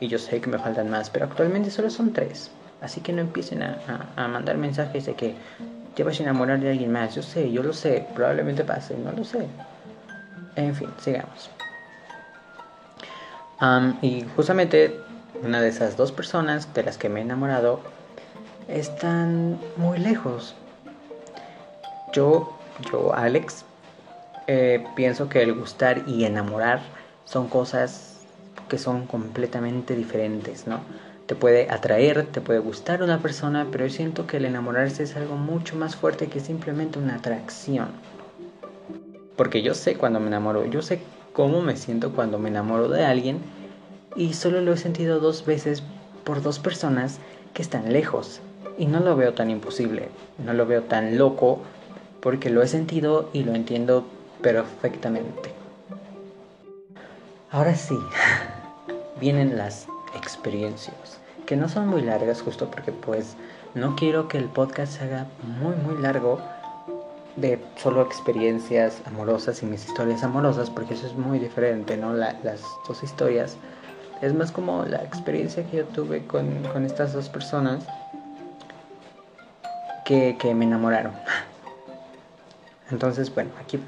y 0.00 0.08
yo 0.08 0.18
sé 0.18 0.40
que 0.40 0.48
me 0.48 0.58
faltan 0.58 0.90
más, 0.90 1.10
pero 1.10 1.24
actualmente 1.26 1.70
solo 1.70 1.90
son 1.90 2.12
tres. 2.12 2.50
Así 2.80 3.00
que 3.00 3.12
no 3.12 3.20
empiecen 3.20 3.62
a, 3.62 4.28
mandar 4.28 4.56
mensajes 4.56 5.06
de 5.06 5.14
que 5.14 5.34
te 5.94 6.04
vas 6.04 6.20
a 6.20 6.22
enamorar 6.22 6.60
de 6.60 6.70
alguien 6.70 6.92
más. 6.92 7.14
Yo 7.14 7.22
sé, 7.22 7.50
yo 7.50 7.62
lo 7.62 7.72
sé, 7.72 8.06
probablemente 8.14 8.64
pase, 8.64 8.96
no 8.96 9.10
lo 9.12 9.24
sé. 9.24 9.46
En 10.54 10.74
fin, 10.74 10.88
sigamos. 10.98 11.50
y 14.02 14.24
justamente 14.36 15.00
una 15.42 15.60
de 15.60 15.68
esas 15.68 15.96
dos 15.96 16.12
personas 16.12 16.72
de 16.74 16.84
las 16.84 16.98
que 16.98 17.08
me 17.08 17.20
he 17.20 17.22
enamorado 17.22 17.80
están 18.68 19.58
muy 19.76 19.98
lejos. 19.98 20.54
Yo, 22.12 22.56
yo, 22.90 23.14
Alex, 23.14 23.64
eh, 24.46 24.84
pienso 24.94 25.28
que 25.28 25.42
el 25.42 25.54
gustar 25.54 26.04
y 26.06 26.24
enamorar 26.24 26.80
son 27.24 27.48
cosas 27.48 28.07
que 28.68 28.78
son 28.78 29.06
completamente 29.06 29.96
diferentes, 29.96 30.66
¿no? 30.66 30.80
Te 31.26 31.34
puede 31.34 31.70
atraer, 31.70 32.26
te 32.26 32.40
puede 32.40 32.58
gustar 32.58 33.02
una 33.02 33.18
persona, 33.18 33.66
pero 33.70 33.86
yo 33.86 33.92
siento 33.92 34.26
que 34.26 34.38
el 34.38 34.46
enamorarse 34.46 35.02
es 35.02 35.16
algo 35.16 35.36
mucho 35.36 35.76
más 35.76 35.96
fuerte 35.96 36.28
que 36.28 36.40
simplemente 36.40 36.98
una 36.98 37.16
atracción. 37.16 37.88
Porque 39.36 39.62
yo 39.62 39.74
sé 39.74 39.96
cuando 39.96 40.20
me 40.20 40.28
enamoro, 40.28 40.64
yo 40.64 40.82
sé 40.82 41.00
cómo 41.32 41.60
me 41.60 41.76
siento 41.76 42.12
cuando 42.12 42.38
me 42.38 42.48
enamoro 42.48 42.88
de 42.88 43.04
alguien 43.04 43.40
y 44.16 44.34
solo 44.34 44.60
lo 44.60 44.72
he 44.72 44.76
sentido 44.76 45.20
dos 45.20 45.44
veces 45.44 45.82
por 46.24 46.42
dos 46.42 46.58
personas 46.58 47.18
que 47.54 47.62
están 47.62 47.92
lejos. 47.92 48.40
Y 48.78 48.86
no 48.86 49.00
lo 49.00 49.16
veo 49.16 49.34
tan 49.34 49.50
imposible, 49.50 50.08
no 50.44 50.52
lo 50.54 50.66
veo 50.66 50.82
tan 50.82 51.18
loco, 51.18 51.60
porque 52.20 52.50
lo 52.50 52.62
he 52.62 52.68
sentido 52.68 53.30
y 53.32 53.44
lo 53.44 53.54
entiendo 53.54 54.06
perfectamente. 54.42 55.52
Ahora 57.50 57.74
sí, 57.74 57.98
vienen 59.20 59.56
las 59.56 59.86
experiencias, 60.14 61.18
que 61.46 61.56
no 61.56 61.68
son 61.68 61.88
muy 61.88 62.02
largas 62.02 62.42
justo 62.42 62.70
porque 62.70 62.92
pues 62.92 63.36
no 63.74 63.96
quiero 63.96 64.28
que 64.28 64.38
el 64.38 64.46
podcast 64.46 64.98
se 64.98 65.04
haga 65.04 65.26
muy 65.60 65.74
muy 65.76 66.00
largo 66.00 66.40
de 67.36 67.60
solo 67.76 68.02
experiencias 68.02 69.00
amorosas 69.06 69.62
y 69.62 69.66
mis 69.66 69.86
historias 69.86 70.24
amorosas, 70.24 70.70
porque 70.70 70.94
eso 70.94 71.06
es 71.06 71.14
muy 71.14 71.38
diferente, 71.38 71.96
¿no? 71.96 72.12
las 72.12 72.42
dos 72.42 73.02
historias. 73.02 73.56
Es 74.20 74.34
más 74.34 74.50
como 74.50 74.84
la 74.84 75.04
experiencia 75.04 75.64
que 75.64 75.78
yo 75.78 75.84
tuve 75.84 76.26
con, 76.26 76.64
estas 76.84 77.12
dos 77.12 77.28
personas 77.28 77.86
que, 80.04 80.36
me 80.56 80.64
enamoraron. 80.64 81.12
Entonces, 82.90 83.32
bueno, 83.32 83.50
aquí 83.60 83.78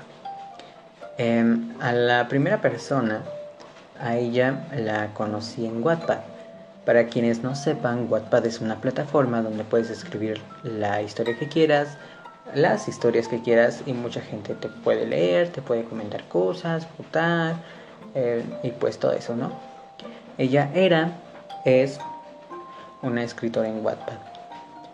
em, 1.19 1.75
a 1.81 1.93
la 1.93 2.29
primera 2.29 2.61
persona 2.61 3.23
a 4.01 4.17
ella 4.17 4.67
la 4.77 5.13
conocí 5.15 5.67
en 5.67 5.83
Wattpad. 5.83 6.21
Para 6.85 7.07
quienes 7.07 7.43
no 7.43 7.55
sepan, 7.55 8.07
Wattpad 8.11 8.47
es 8.47 8.61
una 8.61 8.81
plataforma 8.81 9.43
donde 9.43 9.65
puedes 9.65 9.91
escribir 9.91 10.41
la 10.63 11.03
historia 11.03 11.39
que 11.39 11.49
quieras, 11.49 11.99
las 12.55 12.89
historias 12.89 13.29
que 13.29 13.43
quieras 13.43 13.83
y 13.87 13.93
mucha 13.93 14.21
gente 14.21 14.55
te 14.55 14.69
puede 14.69 15.07
leer, 15.07 15.51
te 15.51 15.63
puede 15.63 15.85
comentar 15.85 16.25
cosas, 16.25 16.89
votar 16.99 17.57
eh, 18.15 18.43
y 18.63 18.71
pues 18.71 18.99
todo 18.99 19.13
eso, 19.13 19.37
¿no? 19.37 19.53
Ella 20.39 20.71
era, 20.75 21.13
es 21.65 22.01
una 23.03 23.23
escritora 23.23 23.69
en 23.69 23.85
Wattpad. 23.85 24.19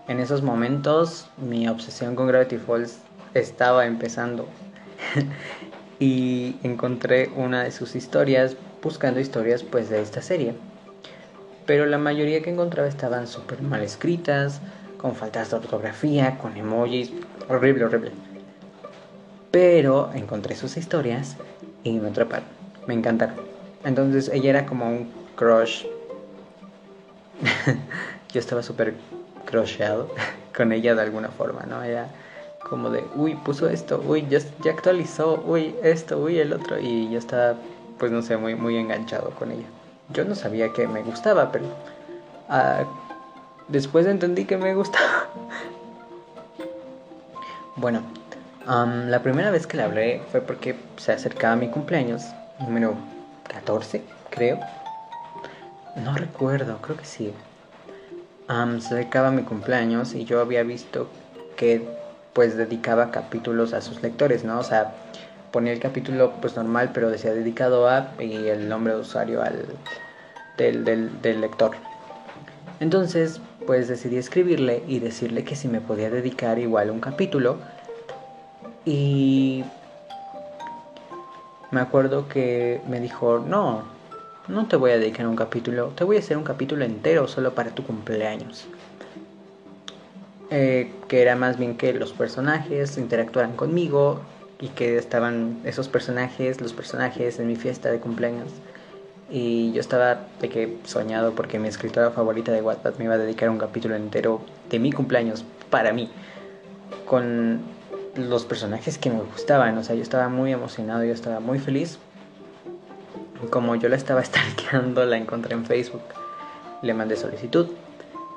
En 0.08 0.20
esos 0.20 0.42
momentos 0.42 1.28
mi 1.36 1.68
obsesión 1.68 2.14
con 2.14 2.26
Gravity 2.26 2.58
Falls 2.58 2.98
estaba 3.34 3.86
empezando 3.86 4.46
y 5.98 6.56
encontré 6.62 7.30
una 7.36 7.64
de 7.64 7.70
sus 7.70 7.96
historias 7.96 8.56
buscando 8.86 9.18
historias 9.18 9.64
pues 9.64 9.90
de 9.90 10.00
esta 10.00 10.22
serie. 10.22 10.54
Pero 11.66 11.86
la 11.86 11.98
mayoría 11.98 12.40
que 12.40 12.50
encontraba 12.50 12.88
estaban 12.88 13.26
súper 13.26 13.60
mal 13.60 13.82
escritas, 13.82 14.60
con 14.96 15.16
faltas 15.16 15.50
de 15.50 15.56
ortografía, 15.56 16.38
con 16.38 16.56
emojis, 16.56 17.12
horrible, 17.48 17.86
horrible. 17.86 18.12
Pero 19.50 20.12
encontré 20.14 20.54
sus 20.54 20.76
historias 20.76 21.36
y 21.82 21.98
me 21.98 22.10
atraparon, 22.10 22.46
me 22.86 22.94
encantaron. 22.94 23.34
Entonces 23.84 24.30
ella 24.32 24.50
era 24.50 24.66
como 24.66 24.86
un 24.88 25.10
crush. 25.34 25.84
Yo 28.32 28.38
estaba 28.38 28.62
súper 28.62 28.94
crushado 29.46 30.14
con 30.56 30.72
ella 30.72 30.94
de 30.94 31.02
alguna 31.02 31.30
forma, 31.30 31.64
¿no? 31.68 31.82
Era 31.82 32.06
como 32.70 32.90
de, 32.90 33.04
uy, 33.16 33.34
puso 33.34 33.68
esto, 33.68 34.00
uy, 34.06 34.26
ya, 34.28 34.38
ya 34.62 34.70
actualizó, 34.70 35.42
uy, 35.44 35.74
esto, 35.82 36.18
uy, 36.18 36.38
el 36.38 36.52
otro. 36.52 36.78
Y 36.78 37.10
yo 37.10 37.18
estaba 37.18 37.56
pues 37.98 38.12
no 38.12 38.22
sé, 38.22 38.36
muy, 38.36 38.54
muy 38.54 38.76
enganchado 38.76 39.30
con 39.30 39.52
ella. 39.52 39.66
Yo 40.10 40.24
no 40.24 40.34
sabía 40.34 40.72
que 40.72 40.86
me 40.86 41.02
gustaba, 41.02 41.50
pero 41.50 41.66
ah, 42.48 42.84
después 43.68 44.06
entendí 44.06 44.44
que 44.44 44.56
me 44.56 44.74
gustaba. 44.74 45.28
bueno, 47.76 48.02
la 48.66 49.22
primera 49.22 49.50
vez 49.50 49.66
que 49.66 49.76
le 49.76 49.82
hablé 49.84 50.22
fue 50.30 50.40
porque 50.40 50.76
se 50.96 51.12
acercaba 51.12 51.56
mi 51.56 51.68
cumpleaños, 51.68 52.24
número 52.60 52.94
14, 53.48 54.02
creo. 54.30 54.58
No 55.96 56.14
recuerdo, 56.14 56.78
creo 56.82 56.96
que 56.96 57.04
sí. 57.04 57.32
se 58.48 58.54
acercaba 58.94 59.30
mi 59.30 59.42
cumpleaños 59.42 60.14
y 60.14 60.24
yo 60.24 60.40
había 60.40 60.62
visto 60.62 61.08
que 61.56 61.88
pues 62.32 62.56
dedicaba 62.56 63.10
capítulos 63.10 63.72
a 63.72 63.80
sus 63.80 64.02
lectores, 64.02 64.44
¿no? 64.44 64.58
O 64.58 64.62
sea, 64.62 64.92
ponía 65.56 65.72
el 65.72 65.80
capítulo 65.80 66.34
pues 66.42 66.54
normal, 66.54 66.90
pero 66.92 67.08
decía 67.08 67.32
dedicado 67.32 67.88
a 67.88 68.12
y 68.20 68.48
el 68.48 68.68
nombre 68.68 68.92
de 68.92 69.00
usuario 69.00 69.40
al, 69.42 69.64
del, 70.58 70.84
del, 71.22 71.40
lector. 71.40 71.70
Entonces, 72.78 73.40
pues 73.66 73.88
decidí 73.88 74.18
escribirle 74.18 74.82
y 74.86 74.98
decirle 74.98 75.44
que 75.44 75.56
si 75.56 75.66
me 75.66 75.80
podía 75.80 76.10
dedicar 76.10 76.58
igual 76.58 76.90
un 76.90 77.00
capítulo. 77.00 77.56
Y 78.84 79.64
me 81.70 81.80
acuerdo 81.80 82.28
que 82.28 82.82
me 82.86 83.00
dijo, 83.00 83.38
no, 83.38 83.82
no 84.48 84.66
te 84.68 84.76
voy 84.76 84.90
a 84.90 84.98
dedicar 84.98 85.26
un 85.26 85.36
capítulo, 85.36 85.86
te 85.96 86.04
voy 86.04 86.16
a 86.16 86.18
hacer 86.18 86.36
un 86.36 86.44
capítulo 86.44 86.84
entero 86.84 87.28
solo 87.28 87.54
para 87.54 87.70
tu 87.70 87.82
cumpleaños. 87.82 88.66
Eh, 90.50 90.92
que 91.08 91.22
era 91.22 91.34
más 91.34 91.56
bien 91.56 91.78
que 91.78 91.94
los 91.94 92.12
personajes 92.12 92.98
interactuaran 92.98 93.56
conmigo 93.56 94.20
y 94.60 94.68
que 94.68 94.96
estaban 94.96 95.60
esos 95.64 95.88
personajes, 95.88 96.60
los 96.60 96.72
personajes 96.72 97.38
en 97.38 97.46
mi 97.46 97.56
fiesta 97.56 97.90
de 97.90 98.00
cumpleaños. 98.00 98.48
Y 99.28 99.72
yo 99.72 99.80
estaba 99.80 100.20
de 100.40 100.48
que 100.48 100.78
soñado 100.84 101.34
porque 101.34 101.58
mi 101.58 101.68
escritora 101.68 102.10
favorita 102.10 102.52
de 102.52 102.62
Wattpad 102.62 102.94
me 102.96 103.04
iba 103.04 103.14
a 103.14 103.18
dedicar 103.18 103.50
un 103.50 103.58
capítulo 103.58 103.96
entero 103.96 104.40
de 104.70 104.78
mi 104.78 104.92
cumpleaños 104.92 105.44
para 105.68 105.92
mí. 105.92 106.10
Con 107.04 107.60
los 108.16 108.44
personajes 108.44 108.98
que 108.98 109.10
me 109.10 109.20
gustaban. 109.20 109.76
O 109.78 109.84
sea, 109.84 109.94
yo 109.94 110.02
estaba 110.02 110.28
muy 110.28 110.52
emocionado, 110.52 111.04
yo 111.04 111.12
estaba 111.12 111.40
muy 111.40 111.58
feliz. 111.58 111.98
Como 113.50 113.74
yo 113.76 113.88
la 113.88 113.96
estaba 113.96 114.24
stalkeando, 114.24 115.04
la 115.04 115.16
encontré 115.16 115.54
en 115.54 115.66
Facebook. 115.66 116.02
Le 116.82 116.94
mandé 116.94 117.16
solicitud 117.16 117.68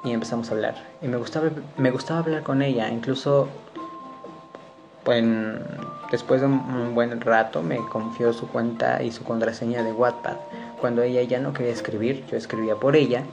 y 0.03 0.11
empezamos 0.11 0.49
a 0.49 0.55
hablar. 0.55 0.75
Y 1.01 1.07
me 1.07 1.17
gustaba, 1.17 1.49
me 1.77 1.91
gustaba 1.91 2.19
hablar 2.19 2.43
con 2.43 2.61
ella. 2.61 2.89
Incluso 2.89 3.47
pues, 5.03 5.23
después 6.11 6.41
de 6.41 6.47
un 6.47 6.95
buen 6.95 7.21
rato 7.21 7.61
me 7.61 7.77
confió 7.77 8.33
su 8.33 8.47
cuenta 8.47 9.03
y 9.03 9.11
su 9.11 9.23
contraseña 9.23 9.83
de 9.83 9.91
Wattpad. 9.91 10.37
Cuando 10.79 11.01
ella 11.03 11.21
ya 11.23 11.39
no 11.39 11.53
quería 11.53 11.73
escribir, 11.73 12.25
yo 12.29 12.37
escribía 12.37 12.75
por 12.75 12.95
ella. 12.95 13.23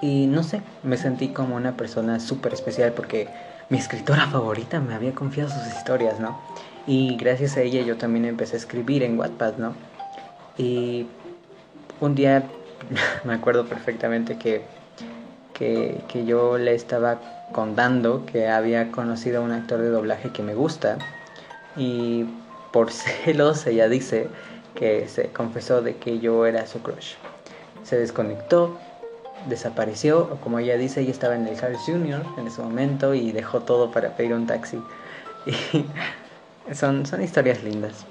Y 0.00 0.26
no 0.26 0.42
sé, 0.42 0.60
me 0.82 0.96
sentí 0.96 1.28
como 1.28 1.56
una 1.56 1.76
persona 1.76 2.20
súper 2.20 2.52
especial 2.52 2.92
porque 2.92 3.28
mi 3.70 3.78
escritora 3.78 4.26
favorita 4.26 4.80
me 4.80 4.94
había 4.94 5.14
confiado 5.14 5.50
sus 5.50 5.66
historias, 5.66 6.20
¿no? 6.20 6.38
Y 6.86 7.16
gracias 7.16 7.56
a 7.56 7.62
ella 7.62 7.80
yo 7.82 7.96
también 7.96 8.26
empecé 8.26 8.54
a 8.54 8.58
escribir 8.58 9.02
en 9.02 9.18
Wattpad, 9.18 9.56
¿no? 9.56 9.74
Y 10.58 11.06
un 12.00 12.14
día 12.14 12.44
me 13.24 13.34
acuerdo 13.34 13.66
perfectamente 13.66 14.36
que, 14.36 14.62
que, 15.54 16.02
que 16.08 16.24
yo 16.26 16.58
le 16.58 16.74
estaba 16.74 17.18
contando 17.52 18.26
que 18.26 18.48
había 18.48 18.90
conocido 18.90 19.40
a 19.40 19.44
un 19.44 19.52
actor 19.52 19.80
de 19.80 19.88
doblaje 19.88 20.30
que 20.30 20.42
me 20.42 20.54
gusta 20.54 20.98
y 21.76 22.24
por 22.72 22.90
celos 23.24 23.66
ella 23.66 23.88
dice 23.88 24.28
que 24.74 25.08
se 25.08 25.28
confesó 25.28 25.82
de 25.82 25.96
que 25.96 26.18
yo 26.18 26.46
era 26.46 26.66
su 26.66 26.80
crush. 26.82 27.14
Se 27.82 27.96
desconectó 27.96 28.78
desapareció, 29.48 30.22
o 30.32 30.36
como 30.36 30.58
ella 30.58 30.76
dice, 30.76 31.00
ella 31.00 31.12
estaba 31.12 31.36
en 31.36 31.46
el 31.46 31.56
Carl 31.56 31.76
Jr. 31.76 32.22
en 32.36 32.46
ese 32.46 32.62
momento 32.62 33.14
y 33.14 33.32
dejó 33.32 33.60
todo 33.60 33.90
para 33.90 34.16
pedir 34.16 34.34
un 34.34 34.46
taxi. 34.46 34.80
Y 36.68 36.74
son, 36.74 37.06
son 37.06 37.22
historias 37.22 37.62
lindas. 37.62 38.04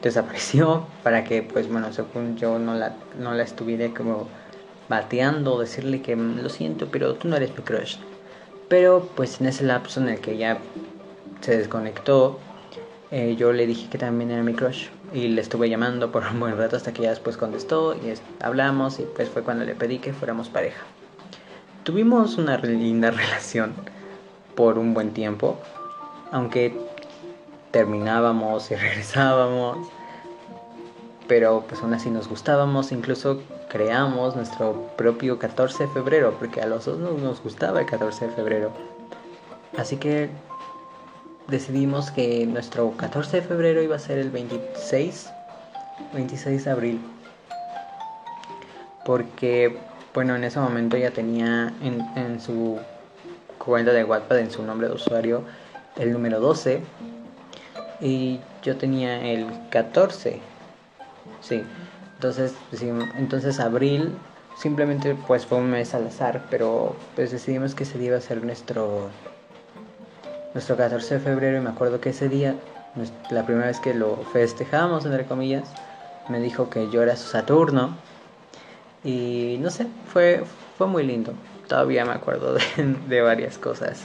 desapareció 0.00 0.86
para 1.02 1.22
que, 1.22 1.42
pues 1.42 1.70
bueno, 1.70 1.92
según 1.92 2.38
yo 2.38 2.58
no 2.58 2.74
la, 2.74 2.94
no 3.18 3.34
la 3.34 3.42
estuviera 3.42 3.92
como 3.92 4.28
bateando, 4.88 5.58
decirle 5.58 6.00
que 6.00 6.16
lo 6.16 6.48
siento, 6.48 6.88
pero 6.90 7.12
tú 7.16 7.28
no 7.28 7.36
eres 7.36 7.50
mi 7.50 7.62
crush. 7.62 7.98
Pero 8.72 9.06
pues 9.16 9.38
en 9.38 9.48
ese 9.48 9.64
lapso 9.64 10.00
en 10.00 10.08
el 10.08 10.20
que 10.20 10.32
ella 10.32 10.56
se 11.42 11.58
desconectó, 11.58 12.40
eh, 13.10 13.36
yo 13.36 13.52
le 13.52 13.66
dije 13.66 13.90
que 13.90 13.98
también 13.98 14.30
era 14.30 14.42
mi 14.42 14.54
crush 14.54 14.86
y 15.12 15.28
le 15.28 15.42
estuve 15.42 15.68
llamando 15.68 16.10
por 16.10 16.24
un 16.26 16.40
buen 16.40 16.56
rato 16.56 16.76
hasta 16.76 16.94
que 16.94 17.02
ella 17.02 17.10
después 17.10 17.36
contestó 17.36 17.94
y 17.94 18.14
hablamos 18.42 18.98
y 18.98 19.02
pues 19.02 19.28
fue 19.28 19.42
cuando 19.42 19.66
le 19.66 19.74
pedí 19.74 19.98
que 19.98 20.14
fuéramos 20.14 20.48
pareja. 20.48 20.80
Tuvimos 21.84 22.38
una 22.38 22.56
linda 22.56 23.10
relación 23.10 23.74
por 24.54 24.78
un 24.78 24.94
buen 24.94 25.12
tiempo, 25.12 25.58
aunque 26.30 26.74
terminábamos 27.72 28.70
y 28.70 28.74
regresábamos, 28.76 29.86
pero 31.28 31.64
pues 31.68 31.80
aún 31.82 31.94
así 31.94 32.10
nos 32.10 32.28
gustábamos, 32.28 32.92
incluso 32.92 33.42
creamos 33.68 34.36
nuestro 34.36 34.88
propio 34.96 35.38
14 35.38 35.84
de 35.84 35.90
febrero, 35.90 36.34
porque 36.38 36.60
a 36.60 36.66
los 36.66 36.84
dos 36.84 36.98
nos 36.98 37.42
gustaba 37.42 37.80
el 37.80 37.86
14 37.86 38.28
de 38.28 38.32
febrero. 38.32 38.70
Así 39.76 39.96
que 39.96 40.28
decidimos 41.48 42.10
que 42.10 42.46
nuestro 42.46 42.92
14 42.96 43.40
de 43.40 43.46
febrero 43.46 43.82
iba 43.82 43.96
a 43.96 43.98
ser 43.98 44.18
el 44.18 44.30
26, 44.30 45.30
26 46.12 46.64
de 46.64 46.70
abril. 46.70 47.00
Porque, 49.04 49.76
bueno, 50.14 50.36
en 50.36 50.44
ese 50.44 50.60
momento 50.60 50.96
ya 50.96 51.10
tenía 51.10 51.72
en, 51.82 52.00
en 52.16 52.40
su 52.40 52.78
cuenta 53.58 53.92
de 53.92 54.04
WhatsApp, 54.04 54.38
en 54.38 54.50
su 54.50 54.62
nombre 54.62 54.88
de 54.88 54.94
usuario, 54.94 55.42
el 55.96 56.12
número 56.12 56.40
12. 56.40 56.82
Y 58.00 58.40
yo 58.62 58.76
tenía 58.76 59.24
el 59.24 59.46
14. 59.70 60.51
Sí. 61.42 61.62
Entonces, 62.14 62.54
entonces 63.18 63.58
abril 63.60 64.12
simplemente 64.56 65.16
pues 65.26 65.44
fue 65.44 65.58
un 65.58 65.70
mes 65.70 65.94
al 65.94 66.06
azar, 66.06 66.42
pero 66.50 66.94
pues 67.16 67.32
decidimos 67.32 67.74
que 67.74 67.82
ese 67.84 67.98
día 67.98 68.08
iba 68.08 68.16
a 68.18 68.20
ser 68.20 68.44
nuestro 68.44 69.08
nuestro 70.54 70.76
14 70.76 71.14
de 71.14 71.20
febrero 71.20 71.58
y 71.58 71.60
me 71.60 71.70
acuerdo 71.70 72.00
que 72.00 72.10
ese 72.10 72.28
día, 72.28 72.54
la 73.30 73.44
primera 73.44 73.66
vez 73.66 73.80
que 73.80 73.94
lo 73.94 74.16
festejamos, 74.32 75.04
entre 75.04 75.24
comillas, 75.24 75.64
me 76.28 76.40
dijo 76.40 76.70
que 76.70 76.90
yo 76.90 77.02
era 77.02 77.16
su 77.16 77.28
Saturno 77.28 77.96
y 79.02 79.58
no 79.60 79.70
sé, 79.70 79.86
fue, 80.12 80.44
fue 80.78 80.86
muy 80.86 81.02
lindo. 81.04 81.32
Todavía 81.68 82.04
me 82.04 82.12
acuerdo 82.12 82.54
de, 82.54 82.62
de 83.08 83.20
varias 83.22 83.58
cosas. 83.58 84.04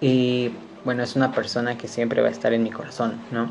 Y 0.00 0.50
bueno, 0.84 1.02
es 1.02 1.16
una 1.16 1.32
persona 1.32 1.78
que 1.78 1.88
siempre 1.88 2.20
va 2.20 2.28
a 2.28 2.32
estar 2.32 2.52
en 2.52 2.62
mi 2.62 2.70
corazón, 2.70 3.14
¿no? 3.30 3.48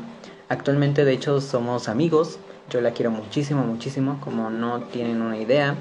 Actualmente 0.48 1.04
de 1.04 1.12
hecho 1.12 1.40
somos 1.40 1.88
amigos, 1.88 2.38
yo 2.70 2.80
la 2.80 2.92
quiero 2.92 3.10
muchísimo, 3.10 3.62
muchísimo, 3.64 4.20
como 4.20 4.50
no 4.50 4.82
tienen 4.84 5.22
una 5.22 5.38
idea. 5.38 5.74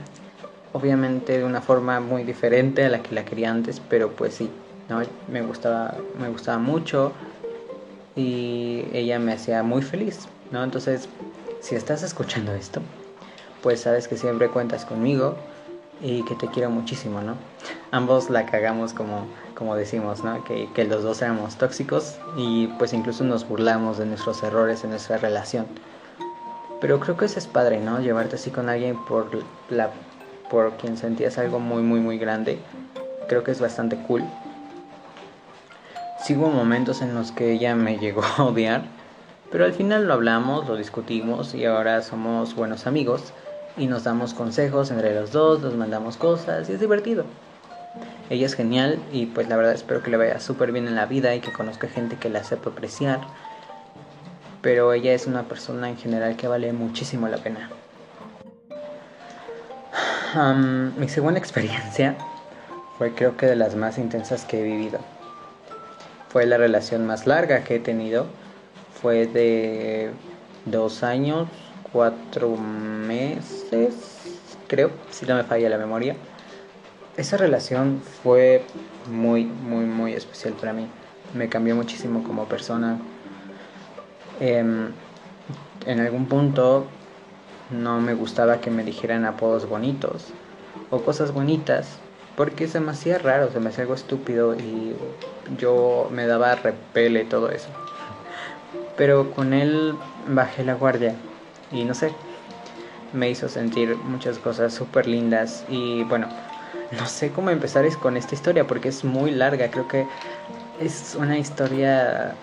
Obviamente 0.72 1.38
de 1.38 1.44
una 1.44 1.62
forma 1.62 2.00
muy 2.00 2.24
diferente 2.24 2.86
a 2.86 2.90
la 2.90 3.04
que 3.04 3.14
la 3.14 3.26
quería 3.26 3.52
antes, 3.52 3.80
pero 3.80 4.12
pues 4.12 4.36
sí, 4.36 4.50
¿no? 4.90 5.02
Me 5.28 5.42
gustaba, 5.42 5.96
me 6.20 6.30
gustaba 6.30 6.58
mucho 6.58 7.14
y 8.16 8.86
ella 8.94 9.20
me 9.20 9.34
hacía 9.34 9.64
muy 9.64 9.82
feliz, 9.82 10.28
¿no? 10.52 10.64
Entonces, 10.64 11.10
si 11.62 11.76
estás 11.76 12.02
escuchando 12.04 12.54
esto, 12.54 12.82
pues 13.62 13.82
sabes 13.82 14.08
que 14.08 14.18
siempre 14.18 14.50
cuentas 14.50 14.86
conmigo 14.86 15.36
y 16.02 16.24
que 16.26 16.36
te 16.36 16.48
quiero 16.48 16.70
muchísimo, 16.70 17.22
¿no? 17.22 17.36
Ambos 17.94 18.30
la 18.30 18.46
cagamos 18.46 18.94
como, 18.94 19.28
como 19.56 19.78
decimos, 19.78 20.24
¿no? 20.24 20.44
Que, 20.44 20.68
que 20.74 20.84
los 20.84 21.04
dos 21.04 21.22
éramos 21.22 21.56
tóxicos 21.56 22.18
y 22.36 22.68
pues 22.80 22.92
incluso 22.92 23.24
nos 23.24 23.48
burlamos 23.48 23.98
de 23.98 24.06
nuestros 24.06 24.44
errores 24.44 24.84
en 24.84 24.90
nuestra 24.90 25.18
relación. 25.18 25.66
Pero 26.82 27.00
creo 27.00 27.16
que 27.16 27.26
eso 27.26 27.40
es 27.40 27.48
padre, 27.48 27.80
¿no? 27.80 28.02
Llevarte 28.02 28.36
así 28.36 28.52
con 28.52 28.68
alguien 28.68 28.98
por 29.06 29.30
la 29.70 29.92
por 30.50 30.74
quien 30.74 30.98
sentías 30.98 31.38
algo 31.38 31.60
muy 31.60 31.84
muy 31.84 32.02
muy 32.02 32.18
grande. 32.18 32.60
Creo 33.30 33.44
que 33.44 33.52
es 33.52 33.62
bastante 33.62 33.96
cool 34.08 34.24
Sí 36.24 36.36
hubo 36.38 36.50
momentos 36.50 37.02
en 37.02 37.16
los 37.16 37.34
que 37.34 37.52
ella 37.52 37.76
me 37.76 37.98
llegó 37.98 38.24
a 38.24 38.46
odiar, 38.46 38.84
pero 39.52 39.66
al 39.66 39.74
final 39.74 40.08
lo 40.08 40.14
hablamos, 40.14 40.66
lo 40.70 40.78
discutimos 40.78 41.54
y 41.54 41.66
ahora 41.66 42.02
somos 42.02 42.56
buenos 42.56 42.88
amigos 42.88 43.34
y 43.76 43.88
nos 43.88 44.06
damos 44.06 44.34
consejos 44.34 44.90
entre 44.90 45.14
los 45.14 45.34
dos, 45.34 45.60
nos 45.60 45.76
mandamos 45.76 46.16
cosas 46.16 46.70
y 46.70 46.74
es 46.74 46.80
divertido. 46.80 47.26
Ella 48.30 48.46
es 48.46 48.56
genial 48.56 49.00
y 49.12 49.28
pues 49.28 49.48
la 49.50 49.56
verdad 49.56 49.74
espero 49.74 50.02
que 50.02 50.10
le 50.10 50.18
vaya 50.18 50.40
súper 50.40 50.72
bien 50.72 50.88
en 50.88 50.96
la 50.96 51.06
vida 51.06 51.36
y 51.36 51.40
que 51.40 51.52
conozca 51.52 51.88
gente 51.88 52.16
que 52.18 52.30
la 52.30 52.44
sepa 52.44 52.70
apreciar. 52.70 53.22
Pero 54.62 54.94
ella 54.94 55.14
es 55.14 55.28
una 55.28 55.44
persona 55.44 55.90
en 55.90 55.98
general 55.98 56.36
que 56.36 56.48
vale 56.48 56.72
muchísimo 56.74 57.28
la 57.28 57.38
pena. 57.38 57.70
mi 60.98 61.10
segunda 61.10 61.40
experiencia 61.40 62.16
fue 62.98 63.14
creo 63.14 63.38
que 63.38 63.46
de 63.46 63.56
las 63.56 63.76
más 63.76 63.98
intensas 63.98 64.46
que 64.46 64.62
he 64.62 64.64
vivido 64.64 65.00
fue 66.34 66.48
la 66.48 66.58
relación 66.58 67.06
más 67.06 67.28
larga 67.28 67.64
que 67.64 67.76
he 67.76 67.80
tenido. 67.80 68.26
Fue 69.00 69.28
de 69.28 70.10
dos 70.66 71.04
años, 71.04 71.48
cuatro 71.92 72.58
meses, 72.58 73.94
creo, 74.68 74.90
si 75.12 75.28
no 75.28 75.36
me 75.36 75.44
falla 75.44 75.70
la 75.70 75.78
memoria. 75.78 76.16
Esa 77.16 77.38
relación 77.38 78.02
fue 78.24 78.66
muy, 79.12 79.46
muy, 79.46 79.86
muy 79.86 80.14
especial 80.14 80.54
para 80.54 80.74
mí. 80.74 80.88
Me 81.36 81.48
cambió 81.48 81.76
muchísimo 81.76 82.24
como 82.24 82.46
persona. 82.46 82.98
Em, 84.40 84.88
en 85.86 86.00
algún 86.00 86.26
punto 86.26 86.88
no 87.70 88.02
me 88.02 88.16
gustaba 88.16 88.62
que 88.62 88.72
me 88.72 88.84
dijeran 88.84 89.26
apodos 89.26 89.70
bonitos 89.70 90.34
o 90.90 91.02
cosas 91.02 91.32
bonitas 91.34 92.00
porque 92.36 92.68
se 92.68 92.80
me 92.80 92.92
hacía 92.92 93.20
raro, 93.20 93.52
se 93.52 93.60
me 93.60 93.70
hacía 93.70 93.84
algo 93.84 93.94
estúpido 93.94 94.56
y 94.56 94.96
yo 95.60 96.10
me 96.12 96.26
daba 96.26 96.56
repele 96.56 97.26
todo 97.26 97.52
eso. 97.52 97.68
Pero 98.98 99.32
con 99.32 99.54
él 99.54 99.94
bajé 100.28 100.64
la 100.64 100.74
guardia 100.74 101.16
y 101.72 101.84
no 101.84 101.94
sé, 101.94 102.12
me 103.14 103.30
hizo 103.30 103.50
sentir 103.50 103.96
muchas 103.98 104.40
cosas 104.40 104.74
súper 104.74 105.08
lindas 105.08 105.64
y 105.70 106.04
bueno, 106.06 106.28
no 106.98 107.08
sé 107.08 107.32
cómo 107.32 107.50
empezar 107.50 107.86
con 108.00 108.18
esta 108.18 108.36
historia 108.36 108.68
porque 108.68 108.90
es 108.90 109.04
muy 109.04 109.32
larga, 109.32 109.72
creo 109.72 109.88
que 109.88 110.08
es 110.80 111.16
una 111.16 111.38
historia 111.38 112.36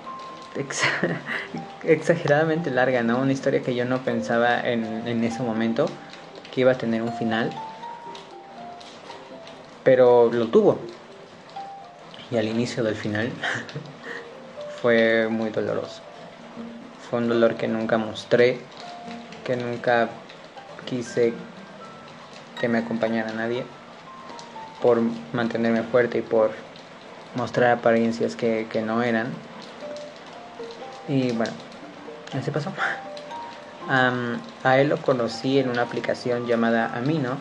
exageradamente 1.84 2.70
larga, 2.70 3.02
¿no? 3.02 3.20
Una 3.20 3.32
historia 3.32 3.62
que 3.62 3.74
yo 3.74 3.84
no 3.84 4.04
pensaba 4.04 4.60
en, 4.60 5.06
en 5.06 5.24
ese 5.24 5.42
momento 5.42 5.86
que 6.50 6.62
iba 6.62 6.72
a 6.72 6.78
tener 6.78 7.02
un 7.02 7.12
final, 7.12 7.50
pero 9.82 10.30
lo 10.32 10.50
tuvo. 10.50 10.78
Y 12.30 12.36
al 12.36 12.48
inicio 12.48 12.84
del 12.84 12.94
final 12.94 13.40
fue 14.80 15.28
muy 15.30 15.50
doloroso. 15.50 16.02
Fue 16.98 17.18
un 17.18 17.28
dolor 17.28 17.56
que 17.56 17.68
nunca 17.68 17.98
mostré, 17.98 18.58
que 19.44 19.56
nunca 19.56 20.08
quise 20.84 21.34
que 22.58 22.68
me 22.68 22.78
acompañara 22.78 23.32
nadie, 23.32 23.79
por 24.82 25.00
mantenerme 25.32 25.82
fuerte 25.82 26.18
y 26.18 26.22
por 26.22 26.50
mostrar 27.34 27.70
apariencias 27.72 28.36
que, 28.36 28.66
que 28.70 28.82
no 28.82 29.02
eran. 29.02 29.28
Y 31.08 31.32
bueno, 31.32 31.52
así 32.38 32.50
pasó. 32.50 32.72
a 33.88 34.78
él 34.78 34.88
lo 34.88 34.98
conocí 34.98 35.58
en 35.58 35.68
una 35.68 35.82
aplicación 35.82 36.46
llamada 36.46 36.96
Amino. 36.96 37.36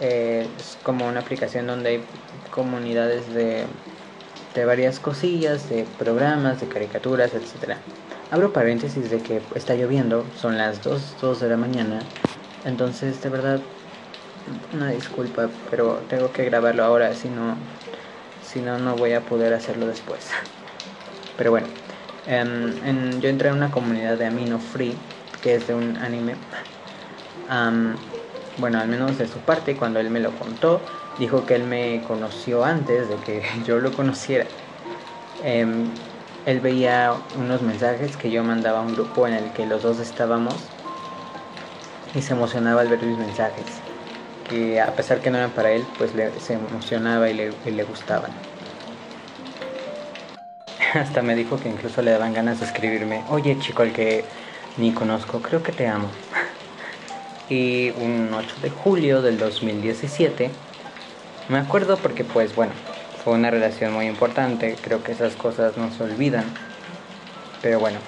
Eh, 0.00 0.46
es 0.58 0.78
como 0.82 1.06
una 1.06 1.20
aplicación 1.20 1.66
donde 1.66 1.90
hay 1.90 2.04
comunidades 2.50 3.32
de, 3.34 3.66
de 4.54 4.64
varias 4.64 4.98
cosillas, 4.98 5.68
de 5.68 5.84
programas, 5.98 6.60
de 6.60 6.68
caricaturas, 6.68 7.32
etc. 7.34 7.76
Abro 8.30 8.52
paréntesis 8.52 9.10
de 9.10 9.18
que 9.18 9.42
está 9.54 9.74
lloviendo, 9.74 10.24
son 10.40 10.56
las 10.56 10.82
2, 10.82 11.16
2 11.20 11.40
de 11.40 11.48
la 11.48 11.56
mañana. 11.56 12.00
Entonces, 12.64 13.22
de 13.22 13.28
verdad, 13.28 13.60
una 14.72 14.90
disculpa, 14.90 15.50
pero 15.70 16.06
tengo 16.08 16.32
que 16.32 16.44
grabarlo 16.44 16.84
ahora, 16.84 17.14
si 17.14 17.28
no, 17.30 17.58
si 18.40 18.60
no, 18.62 18.78
no 18.78 18.96
voy 18.96 19.12
a 19.14 19.24
poder 19.26 19.54
hacerlo 19.54 19.86
después. 19.86 20.30
Pero 21.36 21.50
bueno, 21.50 21.68
en, 22.26 23.20
yo 23.20 23.28
entré 23.28 23.48
en 23.48 23.54
una 23.56 23.70
comunidad 23.70 24.18
de 24.18 24.26
Amino 24.26 24.58
Free, 24.60 24.98
que 25.40 25.54
es 25.54 25.66
de 25.66 25.74
un 25.74 25.96
anime. 25.96 26.36
bueno, 28.56 28.78
al 28.78 28.88
menos 28.88 29.18
de 29.18 29.26
su 29.26 29.40
parte, 29.44 29.76
cuando 29.76 30.00
él 30.00 30.10
me 30.10 30.20
lo 30.20 30.38
contó, 30.38 30.86
dijo 31.16 31.46
que 31.46 31.54
él 31.54 31.64
me 31.64 32.02
conoció 32.04 32.64
antes 32.64 33.08
de 33.08 33.20
que 33.20 33.42
yo 33.64 33.78
lo 33.80 33.92
conociera. 33.94 34.46
Em, 35.42 35.90
él 36.44 36.60
veía 36.60 37.12
unos 37.34 37.62
mensajes 37.62 38.16
que 38.16 38.30
yo 38.30 38.44
mandaba 38.44 38.80
a 38.80 38.82
un 38.82 38.92
grupo 38.92 39.26
en 39.26 39.34
el 39.34 39.52
que 39.52 39.66
los 39.66 39.82
dos 39.82 39.98
estábamos 40.00 40.72
y 42.12 42.22
se 42.22 42.32
emocionaba 42.34 42.80
al 42.82 42.88
ver 42.88 43.02
mis 43.04 43.18
mensajes, 43.18 43.79
que 44.50 44.80
a 44.80 44.94
pesar 44.96 45.20
que 45.20 45.30
no 45.30 45.38
eran 45.38 45.50
para 45.50 45.70
él, 45.70 45.84
pues 45.96 46.10
se 46.42 46.54
emocionaba 46.54 47.30
y 47.30 47.34
le, 47.34 47.52
y 47.64 47.70
le 47.70 47.84
gustaban. 47.84 48.32
Hasta 50.94 51.22
me 51.22 51.36
dijo 51.36 51.58
que 51.60 51.68
incluso 51.68 52.02
le 52.02 52.10
daban 52.10 52.34
ganas 52.34 52.58
de 52.58 52.66
escribirme, 52.66 53.22
oye 53.30 53.56
chico, 53.60 53.84
el 53.84 53.92
que 53.92 54.24
ni 54.76 54.92
conozco, 54.92 55.40
creo 55.40 55.62
que 55.62 55.72
te 55.72 55.86
amo. 55.86 56.08
y 57.48 57.90
un 57.90 58.30
8 58.34 58.56
de 58.62 58.70
julio 58.70 59.22
del 59.22 59.38
2017, 59.38 60.50
me 61.48 61.58
acuerdo 61.58 61.96
porque 61.96 62.24
pues 62.24 62.54
bueno, 62.56 62.72
fue 63.24 63.34
una 63.34 63.50
relación 63.50 63.92
muy 63.92 64.06
importante, 64.06 64.76
creo 64.82 65.02
que 65.04 65.12
esas 65.12 65.36
cosas 65.36 65.76
no 65.76 65.92
se 65.92 66.02
olvidan. 66.02 66.44
Pero 67.62 67.78
bueno, 67.78 67.98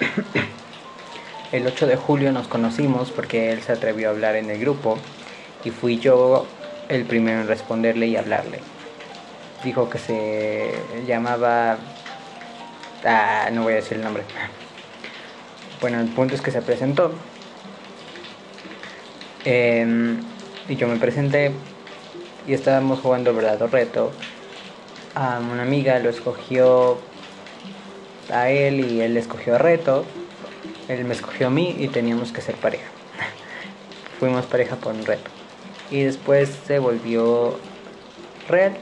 el 1.52 1.66
8 1.66 1.86
de 1.86 1.96
julio 1.96 2.30
nos 2.30 2.46
conocimos 2.46 3.10
porque 3.10 3.52
él 3.52 3.62
se 3.62 3.72
atrevió 3.72 4.08
a 4.08 4.12
hablar 4.12 4.36
en 4.36 4.50
el 4.50 4.60
grupo 4.60 4.98
y 5.64 5.70
fui 5.70 5.98
yo 5.98 6.46
el 6.88 7.04
primero 7.04 7.40
en 7.40 7.48
responderle 7.48 8.06
y 8.06 8.16
hablarle. 8.16 8.60
Dijo 9.62 9.88
que 9.88 9.98
se 9.98 10.74
llamaba 11.06 11.78
Ah, 13.04 13.50
no 13.52 13.64
voy 13.64 13.74
a 13.74 13.76
decir 13.76 13.98
el 13.98 14.02
nombre. 14.02 14.24
Bueno, 15.80 16.00
el 16.00 16.08
punto 16.08 16.34
es 16.34 16.40
que 16.40 16.50
se 16.50 16.62
presentó. 16.62 17.12
Em, 19.44 20.22
y 20.68 20.76
yo 20.76 20.88
me 20.88 20.96
presenté 20.96 21.52
y 22.46 22.54
estábamos 22.54 23.00
jugando 23.00 23.34
verdadero 23.34 23.66
reto. 23.66 24.10
A 25.14 25.38
una 25.38 25.62
amiga 25.62 25.98
lo 25.98 26.08
escogió 26.08 26.98
a 28.32 28.48
él 28.48 28.80
y 28.80 29.02
él 29.02 29.18
escogió 29.18 29.56
a 29.56 29.58
reto. 29.58 30.06
Él 30.88 31.04
me 31.04 31.12
escogió 31.12 31.48
a 31.48 31.50
mí 31.50 31.76
y 31.78 31.88
teníamos 31.88 32.32
que 32.32 32.40
ser 32.40 32.54
pareja. 32.54 32.88
Fuimos 34.18 34.46
pareja 34.46 34.76
por 34.76 34.94
un 34.94 35.04
reto. 35.04 35.30
Y 35.90 36.02
después 36.02 36.50
se 36.66 36.78
volvió 36.78 37.58
real 38.48 38.76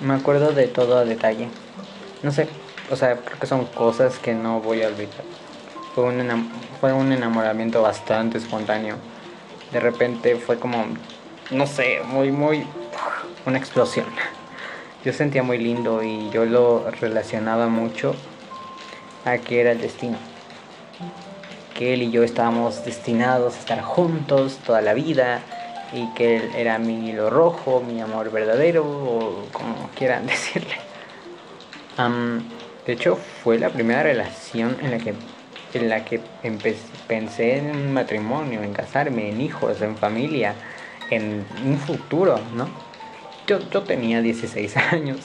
me 0.00 0.14
acuerdo 0.14 0.52
de 0.52 0.66
todo 0.66 0.98
a 0.98 1.04
detalle. 1.04 1.48
No 2.22 2.30
sé, 2.30 2.48
o 2.90 2.96
sea, 2.96 3.16
creo 3.16 3.38
que 3.38 3.46
son 3.46 3.64
cosas 3.66 4.18
que 4.18 4.34
no 4.34 4.60
voy 4.60 4.82
a 4.82 4.88
olvidar. 4.88 5.24
Fue 5.94 6.04
un, 6.04 6.50
fue 6.80 6.92
un 6.92 7.12
enamoramiento 7.12 7.82
bastante 7.82 8.38
espontáneo. 8.38 8.96
De 9.72 9.80
repente 9.80 10.36
fue 10.36 10.58
como, 10.58 10.84
no 11.50 11.66
sé, 11.66 12.00
muy, 12.04 12.30
muy, 12.30 12.66
una 13.46 13.58
explosión. 13.58 14.06
Yo 15.04 15.12
sentía 15.12 15.42
muy 15.42 15.58
lindo 15.58 16.02
y 16.02 16.30
yo 16.30 16.44
lo 16.44 16.90
relacionaba 16.90 17.68
mucho 17.68 18.14
a 19.24 19.38
que 19.38 19.60
era 19.60 19.72
el 19.72 19.80
destino. 19.80 20.18
Que 21.76 21.94
él 21.94 22.02
y 22.02 22.10
yo 22.10 22.22
estábamos 22.22 22.84
destinados 22.84 23.54
a 23.54 23.58
estar 23.58 23.82
juntos 23.82 24.58
toda 24.64 24.80
la 24.80 24.94
vida 24.94 25.42
y 25.92 26.06
que 26.14 26.36
él 26.36 26.50
era 26.56 26.78
mi 26.78 27.10
hilo 27.10 27.30
rojo, 27.30 27.82
mi 27.86 28.00
amor 28.00 28.30
verdadero 28.30 28.84
o 28.84 29.48
como 29.52 29.90
quieran 29.94 30.26
decirle. 30.26 30.76
de 32.86 32.92
hecho, 32.92 33.16
fue 33.16 33.58
la 33.58 33.68
primera 33.68 34.02
relación 34.02 34.76
en 34.82 34.90
la 34.90 34.98
que, 34.98 35.14
en 35.74 35.88
la 35.88 36.04
que 36.04 36.20
pensé 37.06 37.58
en 37.58 37.70
un 37.70 37.92
matrimonio, 37.92 38.62
en 38.62 38.72
casarme, 38.72 39.28
en 39.30 39.40
hijos, 39.40 39.82
en 39.82 39.96
familia, 39.96 40.54
en 41.10 41.44
un 41.64 41.78
futuro, 41.78 42.40
¿no? 42.54 42.68
Yo, 43.46 43.60
yo 43.70 43.82
tenía 43.82 44.22
16 44.22 44.76
años 44.92 45.18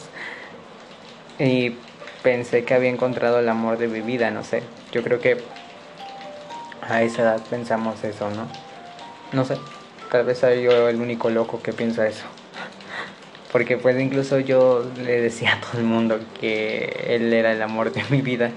y 1.39 1.75
pensé 2.21 2.63
que 2.65 2.73
había 2.73 2.89
encontrado 2.89 3.39
el 3.39 3.49
amor 3.49 3.77
de 3.77 3.87
mi 3.87 4.01
vida, 4.01 4.29
no 4.31 4.43
sé. 4.43 4.63
Yo 4.91 5.01
creo 5.03 5.21
que 5.21 5.37
a 6.81 7.03
esa 7.03 7.21
edad 7.21 7.41
pensamos 7.49 8.03
eso, 8.03 8.29
¿no? 8.31 8.47
No 9.33 9.45
sé. 9.45 9.57
Tal 10.11 10.25
vez 10.25 10.39
soy 10.39 10.63
yo 10.63 10.89
el 10.89 10.99
único 10.99 11.29
loco 11.29 11.61
que 11.61 11.73
piensa 11.73 12.07
eso. 12.07 12.25
Porque 13.51 13.77
pues 13.77 13.99
incluso 13.99 14.39
yo 14.39 14.83
le 14.97 15.21
decía 15.21 15.53
a 15.53 15.61
todo 15.61 15.79
el 15.79 15.85
mundo 15.85 16.19
que 16.39 17.05
él 17.07 17.31
era 17.33 17.51
el 17.51 17.61
amor 17.61 17.93
de 17.93 18.03
mi 18.09 18.21
vida 18.21 18.51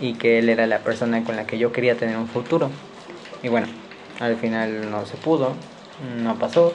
y 0.00 0.14
que 0.14 0.38
él 0.38 0.48
era 0.48 0.66
la 0.66 0.78
persona 0.78 1.24
con 1.24 1.36
la 1.36 1.46
que 1.46 1.58
yo 1.58 1.72
quería 1.72 1.96
tener 1.96 2.16
un 2.16 2.28
futuro. 2.28 2.70
Y 3.42 3.48
bueno, 3.48 3.66
al 4.20 4.36
final 4.36 4.90
no 4.90 5.04
se 5.06 5.16
pudo, 5.16 5.52
no 6.22 6.38
pasó. 6.38 6.72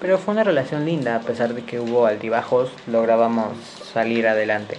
Pero 0.00 0.18
fue 0.18 0.32
una 0.32 0.44
relación 0.44 0.84
linda, 0.84 1.16
a 1.16 1.20
pesar 1.20 1.54
de 1.54 1.64
que 1.64 1.80
hubo 1.80 2.06
altibajos, 2.06 2.70
lográbamos 2.86 3.56
salir 3.92 4.28
adelante. 4.28 4.76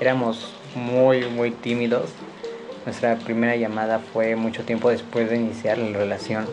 Éramos 0.00 0.54
muy, 0.74 1.26
muy 1.26 1.50
tímidos. 1.50 2.10
Nuestra 2.86 3.16
primera 3.16 3.56
llamada 3.56 3.98
fue 3.98 4.36
mucho 4.36 4.62
tiempo 4.62 4.90
después 4.90 5.28
de 5.28 5.34
iniciar 5.34 5.76
la 5.76 5.98
relación 5.98 6.46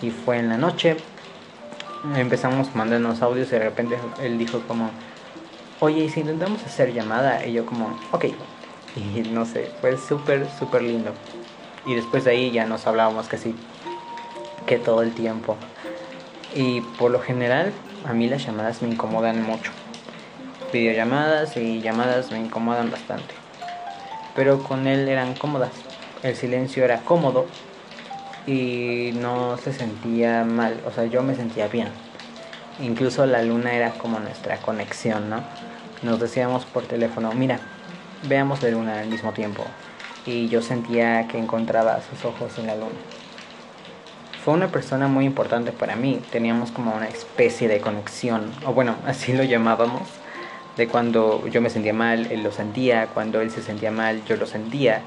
y 0.00 0.08
fue 0.08 0.38
en 0.38 0.48
la 0.48 0.56
noche. 0.56 0.96
Empezamos 2.16 2.74
mandándonos 2.74 3.20
audios 3.20 3.48
y 3.48 3.50
de 3.52 3.58
repente 3.58 3.98
él 4.22 4.38
dijo 4.38 4.60
como, 4.66 4.90
oye, 5.80 6.04
¿y 6.04 6.08
si 6.08 6.20
intentamos 6.20 6.64
hacer 6.64 6.94
llamada? 6.94 7.46
Y 7.46 7.52
yo 7.52 7.66
como, 7.66 8.00
ok. 8.12 8.24
Y 8.96 9.20
no 9.28 9.44
sé, 9.44 9.70
fue 9.82 9.98
súper, 9.98 10.48
súper 10.58 10.82
lindo. 10.82 11.12
Y 11.84 11.96
después 11.96 12.24
de 12.24 12.30
ahí 12.30 12.50
ya 12.50 12.64
nos 12.64 12.86
hablábamos 12.86 13.28
casi 13.28 13.54
que 14.66 14.78
todo 14.78 15.02
el 15.02 15.12
tiempo. 15.12 15.58
Y 16.54 16.80
por 16.98 17.10
lo 17.10 17.20
general 17.20 17.72
a 18.08 18.14
mí 18.14 18.26
las 18.26 18.42
llamadas 18.42 18.80
me 18.80 18.88
incomodan 18.88 19.42
mucho. 19.42 19.70
Videollamadas 20.72 21.58
y 21.58 21.82
llamadas 21.82 22.32
me 22.32 22.38
incomodan 22.38 22.90
bastante. 22.90 23.41
Pero 24.34 24.62
con 24.62 24.86
él 24.86 25.08
eran 25.08 25.34
cómodas. 25.34 25.72
El 26.22 26.36
silencio 26.36 26.84
era 26.84 27.00
cómodo 27.00 27.46
y 28.46 29.12
no 29.14 29.56
se 29.58 29.72
sentía 29.72 30.44
mal, 30.44 30.80
o 30.86 30.90
sea, 30.90 31.04
yo 31.04 31.22
me 31.22 31.34
sentía 31.34 31.68
bien. 31.68 31.88
Incluso 32.80 33.26
la 33.26 33.42
luna 33.42 33.74
era 33.74 33.90
como 33.90 34.18
nuestra 34.18 34.56
conexión, 34.58 35.30
¿no? 35.30 35.42
Nos 36.02 36.18
decíamos 36.18 36.64
por 36.64 36.84
teléfono, 36.84 37.32
mira, 37.32 37.60
veamos 38.24 38.62
la 38.62 38.70
luna 38.70 39.00
al 39.00 39.08
mismo 39.08 39.32
tiempo. 39.32 39.64
Y 40.26 40.48
yo 40.48 40.62
sentía 40.62 41.26
que 41.28 41.38
encontraba 41.38 42.00
sus 42.02 42.24
ojos 42.24 42.58
en 42.58 42.68
la 42.68 42.76
luna. 42.76 42.90
fue 44.44 44.54
una 44.54 44.68
persona 44.68 45.06
muy 45.06 45.24
importante 45.24 45.70
para 45.70 45.94
mí. 45.94 46.20
Teníamos 46.30 46.72
como 46.72 46.94
una 46.94 47.06
especie 47.06 47.68
de 47.68 47.80
conexión, 47.80 48.50
o 48.66 48.72
bueno, 48.72 48.96
así 49.06 49.32
lo 49.32 49.44
llamábamos, 49.44 50.02
de 50.76 50.88
cuando 50.88 51.46
yo 51.48 51.60
me 51.60 51.70
sentía 51.70 51.92
mal, 51.92 52.26
él 52.30 52.42
lo 52.42 52.52
sentía, 52.52 53.08
cuando 53.08 53.40
él 53.40 53.50
se 53.50 53.62
sentía 53.62 53.90
mal, 53.90 54.24
yo 54.24 54.36
lo 54.36 54.46
sentía. 54.46 55.02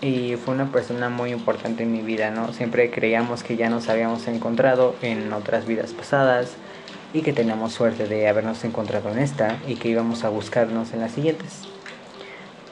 Y 0.00 0.36
fue 0.36 0.54
una 0.54 0.72
persona 0.72 1.08
muy 1.08 1.30
importante 1.30 1.82
en 1.82 1.92
mi 1.92 2.00
vida, 2.00 2.30
¿no? 2.30 2.52
Siempre 2.52 2.90
creíamos 2.90 3.42
que 3.42 3.56
ya 3.56 3.68
nos 3.68 3.88
habíamos 3.88 4.26
encontrado 4.28 4.94
en 5.02 5.32
otras 5.32 5.66
vidas 5.66 5.92
pasadas 5.92 6.52
y 7.12 7.22
que 7.22 7.32
teníamos 7.32 7.72
suerte 7.72 8.06
de 8.06 8.28
habernos 8.28 8.64
encontrado 8.64 9.10
en 9.10 9.18
esta 9.18 9.58
y 9.66 9.74
que 9.74 9.88
íbamos 9.88 10.24
a 10.24 10.30
buscarnos 10.30 10.92
en 10.94 11.00
las 11.00 11.12
siguientes. 11.12 11.62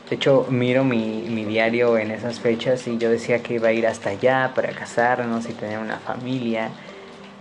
De 0.08 0.16
hecho, 0.16 0.46
miro 0.48 0.84
mi, 0.84 1.26
mi, 1.28 1.44
diario 1.44 1.98
en 1.98 2.12
esas 2.12 2.40
fechas 2.40 2.86
y 2.86 2.96
yo 2.96 3.10
decía 3.10 3.42
que 3.42 3.54
iba 3.54 3.68
a 3.68 3.72
ir 3.72 3.86
hasta 3.86 4.08
allá 4.08 4.52
para 4.54 4.70
casarnos 4.70 5.46
y 5.50 5.52
tener 5.52 5.78
una 5.78 5.98
familia. 5.98 6.70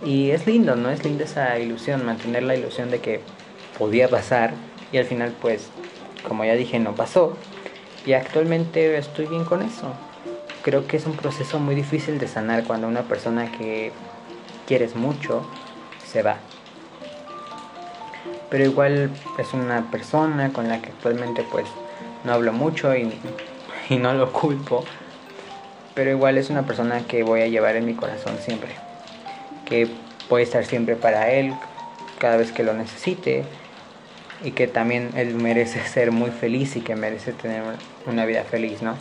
Y 0.04 0.32
es 0.32 0.46
lindo, 0.46 0.76
¿no? 0.76 0.90
Es 0.90 1.02
linda 1.02 1.24
esa 1.24 1.58
ilusión, 1.58 2.04
mantener 2.04 2.42
la 2.42 2.56
ilusión 2.56 2.90
de 2.90 3.00
que 3.00 3.22
podía 3.78 4.08
pasar 4.08 4.52
y 4.92 4.98
al 4.98 5.04
final 5.04 5.34
pues, 5.40 5.68
como 6.26 6.44
ya 6.44 6.54
dije, 6.54 6.78
no 6.78 6.94
pasó. 6.94 7.36
Y 8.06 8.12
actualmente 8.12 8.96
estoy 8.96 9.26
bien 9.26 9.44
con 9.44 9.62
eso. 9.62 9.92
Creo 10.62 10.86
que 10.86 10.96
es 10.96 11.06
un 11.06 11.14
proceso 11.14 11.58
muy 11.58 11.74
difícil 11.74 12.18
de 12.18 12.28
sanar 12.28 12.64
cuando 12.64 12.88
una 12.88 13.02
persona 13.02 13.50
que 13.52 13.92
quieres 14.66 14.96
mucho 14.96 15.46
se 16.06 16.22
va. 16.22 16.36
Pero 18.50 18.64
igual 18.64 19.10
es 19.38 19.52
una 19.52 19.90
persona 19.90 20.52
con 20.52 20.68
la 20.68 20.80
que 20.80 20.88
actualmente 20.90 21.44
pues 21.50 21.66
no 22.24 22.32
hablo 22.32 22.52
mucho 22.52 22.94
y, 22.96 23.12
y 23.88 23.96
no 23.96 24.14
lo 24.14 24.32
culpo, 24.32 24.84
pero 25.94 26.10
igual 26.10 26.38
es 26.38 26.50
una 26.50 26.62
persona 26.62 27.00
que 27.06 27.22
voy 27.22 27.42
a 27.42 27.46
llevar 27.48 27.76
en 27.76 27.84
mi 27.84 27.94
corazón 27.94 28.38
siempre, 28.38 28.70
que 29.64 29.88
voy 30.28 30.42
a 30.42 30.44
estar 30.44 30.64
siempre 30.64 30.96
para 30.96 31.30
él 31.30 31.54
cada 32.18 32.36
vez 32.36 32.52
que 32.52 32.62
lo 32.62 32.72
necesite 32.74 33.44
y 34.42 34.52
que 34.52 34.66
también 34.66 35.10
él 35.16 35.34
merece 35.34 35.84
ser 35.86 36.10
muy 36.12 36.30
feliz 36.30 36.76
y 36.76 36.80
que 36.80 36.96
merece 36.96 37.32
tener 37.32 37.62
una 38.06 38.24
vida 38.26 38.44
feliz, 38.44 38.82
¿no? 38.82 38.94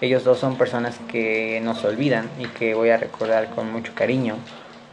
Ellos 0.00 0.24
dos 0.24 0.38
son 0.38 0.58
personas 0.58 0.98
que 1.08 1.60
no 1.62 1.74
se 1.74 1.86
olvidan 1.86 2.28
y 2.38 2.46
que 2.46 2.74
voy 2.74 2.90
a 2.90 2.98
recordar 2.98 3.48
con 3.50 3.72
mucho 3.72 3.94
cariño 3.94 4.36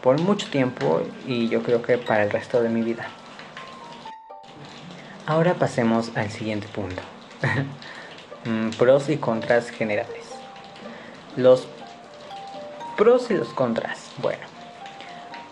por 0.01 0.19
mucho 0.19 0.49
tiempo 0.49 1.01
y 1.27 1.49
yo 1.49 1.63
creo 1.63 1.81
que 1.81 1.97
para 1.97 2.23
el 2.23 2.29
resto 2.29 2.61
de 2.61 2.69
mi 2.69 2.81
vida. 2.81 3.07
Ahora 5.25 5.53
pasemos 5.53 6.11
al 6.15 6.29
siguiente 6.29 6.67
punto. 6.67 7.01
Mm, 8.45 8.71
pros 8.71 9.07
y 9.07 9.15
contras 9.15 9.69
generales. 9.69 10.25
Los 11.37 11.65
pros 12.97 13.31
y 13.31 13.35
los 13.35 13.47
contras. 13.53 14.11
Bueno, 14.21 14.41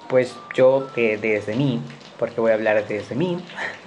pues 0.10 0.36
yo 0.54 0.90
desde 0.96 1.56
mí, 1.56 1.82
porque 2.20 2.42
voy 2.42 2.52
a 2.52 2.56
hablar 2.56 2.86
desde 2.86 3.16
mí, 3.16 3.42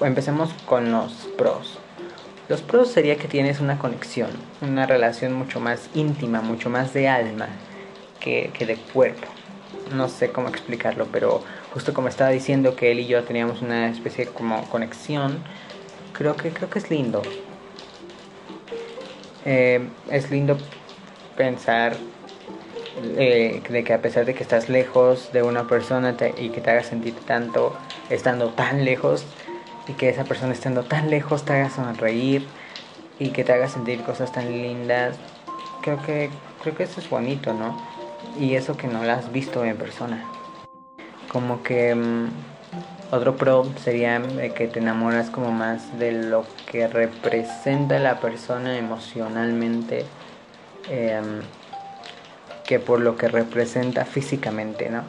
empecemos 0.00 0.50
con 0.66 0.92
los 0.92 1.12
pros. 1.36 1.78
Los 2.48 2.62
pros 2.62 2.90
sería 2.90 3.16
que 3.16 3.26
tienes 3.26 3.60
una 3.60 3.78
conexión, 3.78 4.30
una 4.60 4.86
relación 4.86 5.32
mucho 5.32 5.58
más 5.58 5.90
íntima, 5.94 6.40
mucho 6.42 6.70
más 6.70 6.92
de 6.92 7.08
alma 7.08 7.48
que, 8.20 8.50
que 8.54 8.66
de 8.66 8.76
cuerpo. 8.76 9.26
No 9.94 10.08
sé 10.08 10.30
cómo 10.30 10.48
explicarlo, 10.48 11.06
pero 11.10 11.42
justo 11.72 11.92
como 11.92 12.08
estaba 12.08 12.30
diciendo 12.30 12.76
que 12.76 12.92
él 12.92 13.00
y 13.00 13.06
yo 13.06 13.24
teníamos 13.24 13.62
una 13.62 13.88
especie 13.88 14.26
de 14.26 14.30
como 14.32 14.62
conexión, 14.68 15.42
creo 16.12 16.36
que, 16.36 16.50
creo 16.50 16.70
que 16.70 16.78
es 16.78 16.90
lindo. 16.90 17.22
Eh, 19.44 19.88
es 20.10 20.30
lindo 20.30 20.56
pensar 21.36 21.96
eh, 22.96 23.62
de 23.68 23.84
que 23.84 23.92
a 23.92 24.02
pesar 24.02 24.24
de 24.24 24.34
que 24.34 24.42
estás 24.42 24.68
lejos 24.68 25.32
de 25.32 25.42
una 25.42 25.66
persona 25.66 26.16
y 26.38 26.50
que 26.50 26.60
te 26.60 26.70
haga 26.70 26.82
sentir 26.82 27.14
tanto 27.26 27.76
estando 28.10 28.50
tan 28.50 28.84
lejos 28.84 29.24
y 29.88 29.92
que 29.94 30.08
esa 30.08 30.24
persona 30.24 30.52
estando 30.52 30.84
tan 30.84 31.10
lejos 31.10 31.44
te 31.44 31.52
haga 31.52 31.70
sonreír 31.70 32.46
y 33.18 33.30
que 33.30 33.44
te 33.44 33.52
haga 33.52 33.68
sentir 33.68 34.02
cosas 34.02 34.32
tan 34.32 34.50
lindas, 34.50 35.16
creo 35.82 36.02
que 36.04 36.30
creo 36.62 36.74
que 36.74 36.82
eso 36.84 37.00
es 37.00 37.08
bonito, 37.08 37.52
¿no? 37.54 37.76
Y 38.38 38.54
eso 38.54 38.76
que 38.76 38.86
no 38.88 39.02
lo 39.02 39.12
has 39.12 39.32
visto 39.32 39.64
en 39.64 39.76
persona 39.76 40.24
como 41.36 41.62
que 41.62 41.94
mm, 41.94 42.28
otro 43.12 43.36
pro 43.36 43.66
sería 43.82 44.16
eh, 44.16 44.52
que 44.54 44.68
te 44.68 44.78
enamoras 44.78 45.28
como 45.28 45.50
más 45.50 45.98
de 45.98 46.12
lo 46.12 46.46
que 46.70 46.88
representa 46.88 47.98
la 47.98 48.20
persona 48.20 48.78
emocionalmente 48.78 50.04
em, 50.90 51.42
que 52.66 52.80
por 52.80 53.00
lo 53.00 53.16
que 53.16 53.28
representa 53.28 54.04
físicamente, 54.04 54.90
¿no? 54.90 55.02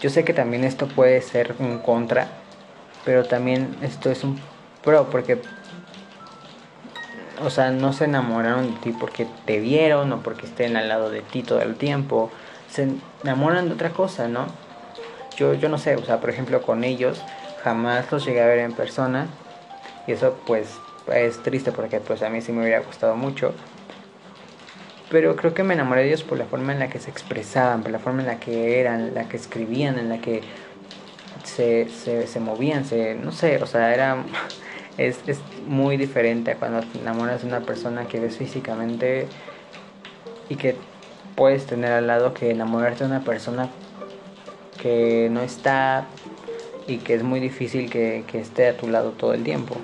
Yo 0.00 0.10
sé 0.10 0.24
que 0.24 0.32
también 0.32 0.64
esto 0.64 0.86
puede 0.88 1.20
ser 1.22 1.54
un 1.58 1.78
contra, 1.78 2.28
pero 3.04 3.24
también 3.24 3.76
esto 3.82 4.10
es 4.10 4.24
un 4.24 4.40
pro 4.82 5.10
porque 5.10 5.40
o 7.40 7.50
sea, 7.50 7.70
no 7.70 7.92
se 7.92 8.04
enamoraron 8.04 8.74
de 8.74 8.80
ti 8.80 8.92
porque 8.98 9.26
te 9.44 9.60
vieron 9.60 10.12
o 10.12 10.22
porque 10.22 10.46
estén 10.46 10.76
al 10.76 10.88
lado 10.88 11.08
de 11.10 11.22
ti 11.22 11.42
todo 11.42 11.60
el 11.62 11.76
tiempo. 11.76 12.32
Se 12.68 12.88
enamoran 13.22 13.68
de 13.68 13.74
otra 13.74 13.90
cosa, 13.90 14.26
¿no? 14.26 14.46
yo, 15.38 15.54
yo 15.54 15.68
no 15.68 15.78
sé, 15.78 15.94
o 15.94 16.04
sea, 16.04 16.20
por 16.20 16.30
ejemplo, 16.30 16.62
con 16.62 16.82
ellos 16.82 17.22
jamás 17.62 18.10
los 18.10 18.24
llegué 18.24 18.42
a 18.42 18.46
ver 18.46 18.58
en 18.58 18.72
persona 18.72 19.28
y 20.06 20.12
eso 20.12 20.36
pues 20.46 20.68
es 21.14 21.42
triste 21.42 21.70
porque 21.70 22.00
pues 22.00 22.22
a 22.22 22.28
mí 22.28 22.40
sí 22.40 22.52
me 22.52 22.62
hubiera 22.62 22.80
gustado 22.80 23.14
mucho. 23.14 23.54
Pero 25.10 25.36
creo 25.36 25.54
que 25.54 25.62
me 25.62 25.74
enamoré 25.74 26.02
de 26.02 26.08
ellos 26.08 26.22
por 26.22 26.38
la 26.38 26.44
forma 26.44 26.72
en 26.72 26.78
la 26.78 26.88
que 26.88 26.98
se 26.98 27.10
expresaban, 27.10 27.82
por 27.82 27.90
la 27.90 27.98
forma 27.98 28.20
en 28.20 28.26
la 28.26 28.38
que 28.38 28.80
eran, 28.80 29.14
la 29.14 29.28
que 29.28 29.36
escribían, 29.36 29.98
en 29.98 30.08
la 30.08 30.20
que 30.20 30.42
se, 31.44 31.88
se, 31.88 32.26
se 32.26 32.40
movían, 32.40 32.84
se, 32.84 33.14
no 33.14 33.32
sé, 33.32 33.62
o 33.62 33.66
sea, 33.66 33.94
era, 33.94 34.22
es, 34.98 35.18
es 35.26 35.40
muy 35.66 35.96
diferente 35.96 36.52
a 36.52 36.56
cuando 36.56 36.80
te 36.80 36.98
enamoras 36.98 37.42
de 37.42 37.48
una 37.48 37.60
persona 37.60 38.06
que 38.06 38.20
ves 38.20 38.36
físicamente 38.36 39.26
y 40.48 40.56
que 40.56 40.76
puedes 41.36 41.66
tener 41.66 41.92
al 41.92 42.06
lado 42.06 42.34
que 42.34 42.50
enamorarte 42.50 43.04
de 43.04 43.10
una 43.10 43.24
persona 43.24 43.68
que 44.80 45.28
no 45.30 45.40
está 45.40 46.06
y 46.86 46.98
que 46.98 47.14
es 47.14 47.22
muy 47.22 47.38
difícil 47.38 47.90
que, 47.90 48.24
esté 48.32 48.68
a 48.68 48.76
tu 48.76 48.88
lado 48.88 49.10
todo 49.10 49.34
el 49.34 49.44
tiempo. 49.44 49.76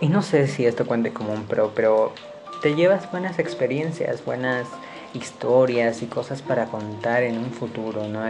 Y 0.00 0.08
no 0.08 0.22
sé 0.22 0.48
si 0.48 0.66
esto 0.66 0.86
cuente 0.86 1.12
como 1.12 1.32
un 1.32 1.44
pro, 1.44 1.72
pero 1.74 2.12
te 2.60 2.74
llevas 2.74 3.10
buenas 3.10 3.38
experiencias, 3.38 4.24
buenas 4.24 4.68
historias 5.14 6.02
y 6.02 6.06
cosas 6.06 6.42
para 6.42 6.66
contar 6.66 7.22
en 7.22 7.38
un 7.38 7.50
futuro, 7.52 8.06
¿no? 8.06 8.22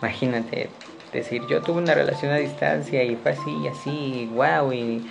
Imagínate, 0.00 0.70
decir, 1.12 1.42
yo 1.48 1.62
tuve 1.62 1.78
una 1.78 1.94
relación 1.94 2.32
a 2.32 2.36
distancia 2.36 3.02
y 3.04 3.16
fue 3.16 3.32
así 3.32 3.50
y 3.62 3.68
así, 3.68 4.30
wow, 4.34 4.72
y 4.72 5.06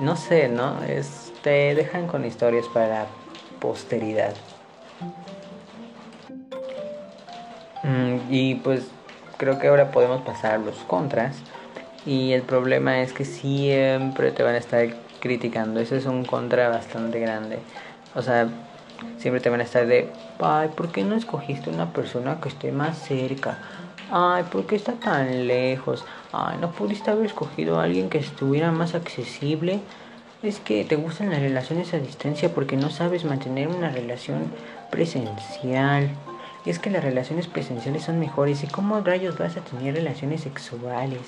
no 0.00 0.16
sé, 0.16 0.48
¿no? 0.48 0.82
Es, 0.84 1.32
te 1.42 1.74
dejan 1.74 2.06
con 2.06 2.24
historias 2.24 2.66
para 2.68 3.06
posteridad. 3.60 4.34
Mm, 7.82 8.18
y 8.30 8.54
pues 8.56 8.86
creo 9.36 9.58
que 9.58 9.68
ahora 9.68 9.90
podemos 9.90 10.22
pasar 10.22 10.60
los 10.60 10.76
contras. 10.84 11.36
Y 12.06 12.32
el 12.32 12.42
problema 12.42 13.02
es 13.02 13.12
que 13.12 13.24
siempre 13.24 14.30
te 14.32 14.42
van 14.42 14.54
a 14.54 14.58
estar 14.58 14.86
criticando. 15.20 15.80
Ese 15.80 15.96
es 15.96 16.06
un 16.06 16.24
contra 16.24 16.68
bastante 16.68 17.20
grande. 17.20 17.58
O 18.14 18.22
sea, 18.22 18.48
siempre 19.18 19.40
te 19.40 19.50
van 19.50 19.60
a 19.60 19.64
estar 19.64 19.86
de, 19.86 20.08
ay, 20.40 20.70
¿por 20.76 20.88
qué 20.88 21.04
no 21.04 21.14
escogiste 21.14 21.70
una 21.70 21.92
persona 21.92 22.40
que 22.40 22.48
esté 22.48 22.72
más 22.72 22.98
cerca? 22.98 23.58
Ay, 24.10 24.44
¿por 24.50 24.66
qué 24.66 24.76
está 24.76 24.94
tan 24.94 25.46
lejos? 25.46 26.04
Ay, 26.32 26.58
¿no 26.60 26.70
pudiste 26.72 27.10
haber 27.10 27.26
escogido 27.26 27.78
a 27.78 27.84
alguien 27.84 28.08
que 28.08 28.18
estuviera 28.18 28.72
más 28.72 28.94
accesible? 28.94 29.80
Es 30.42 30.58
que 30.58 30.84
te 30.84 30.96
gustan 30.96 31.30
las 31.30 31.40
relaciones 31.40 31.94
a 31.94 31.98
distancia 31.98 32.48
porque 32.54 32.76
no 32.76 32.90
sabes 32.90 33.24
mantener 33.24 33.68
una 33.68 33.90
relación 33.90 34.50
presencial 34.90 36.10
es 36.66 36.78
que 36.78 36.90
las 36.90 37.02
relaciones 37.02 37.46
presenciales 37.46 38.04
son 38.04 38.20
mejores. 38.20 38.62
¿Y 38.62 38.66
cómo 38.66 39.00
rayos 39.00 39.38
vas 39.38 39.56
a 39.56 39.60
tener 39.60 39.94
relaciones 39.94 40.42
sexuales? 40.42 41.20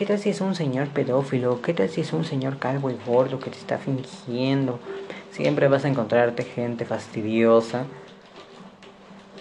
¿Qué 0.00 0.06
tal 0.06 0.18
si 0.18 0.30
es 0.30 0.40
un 0.40 0.54
señor 0.54 0.88
pedófilo? 0.88 1.60
¿Qué 1.60 1.74
tal 1.74 1.90
si 1.90 2.00
es 2.00 2.14
un 2.14 2.24
señor 2.24 2.58
calvo 2.58 2.90
y 2.90 2.96
gordo 3.06 3.38
que 3.38 3.50
te 3.50 3.58
está 3.58 3.76
fingiendo? 3.76 4.80
Siempre 5.30 5.68
vas 5.68 5.84
a 5.84 5.88
encontrarte 5.88 6.42
gente 6.42 6.86
fastidiosa 6.86 7.84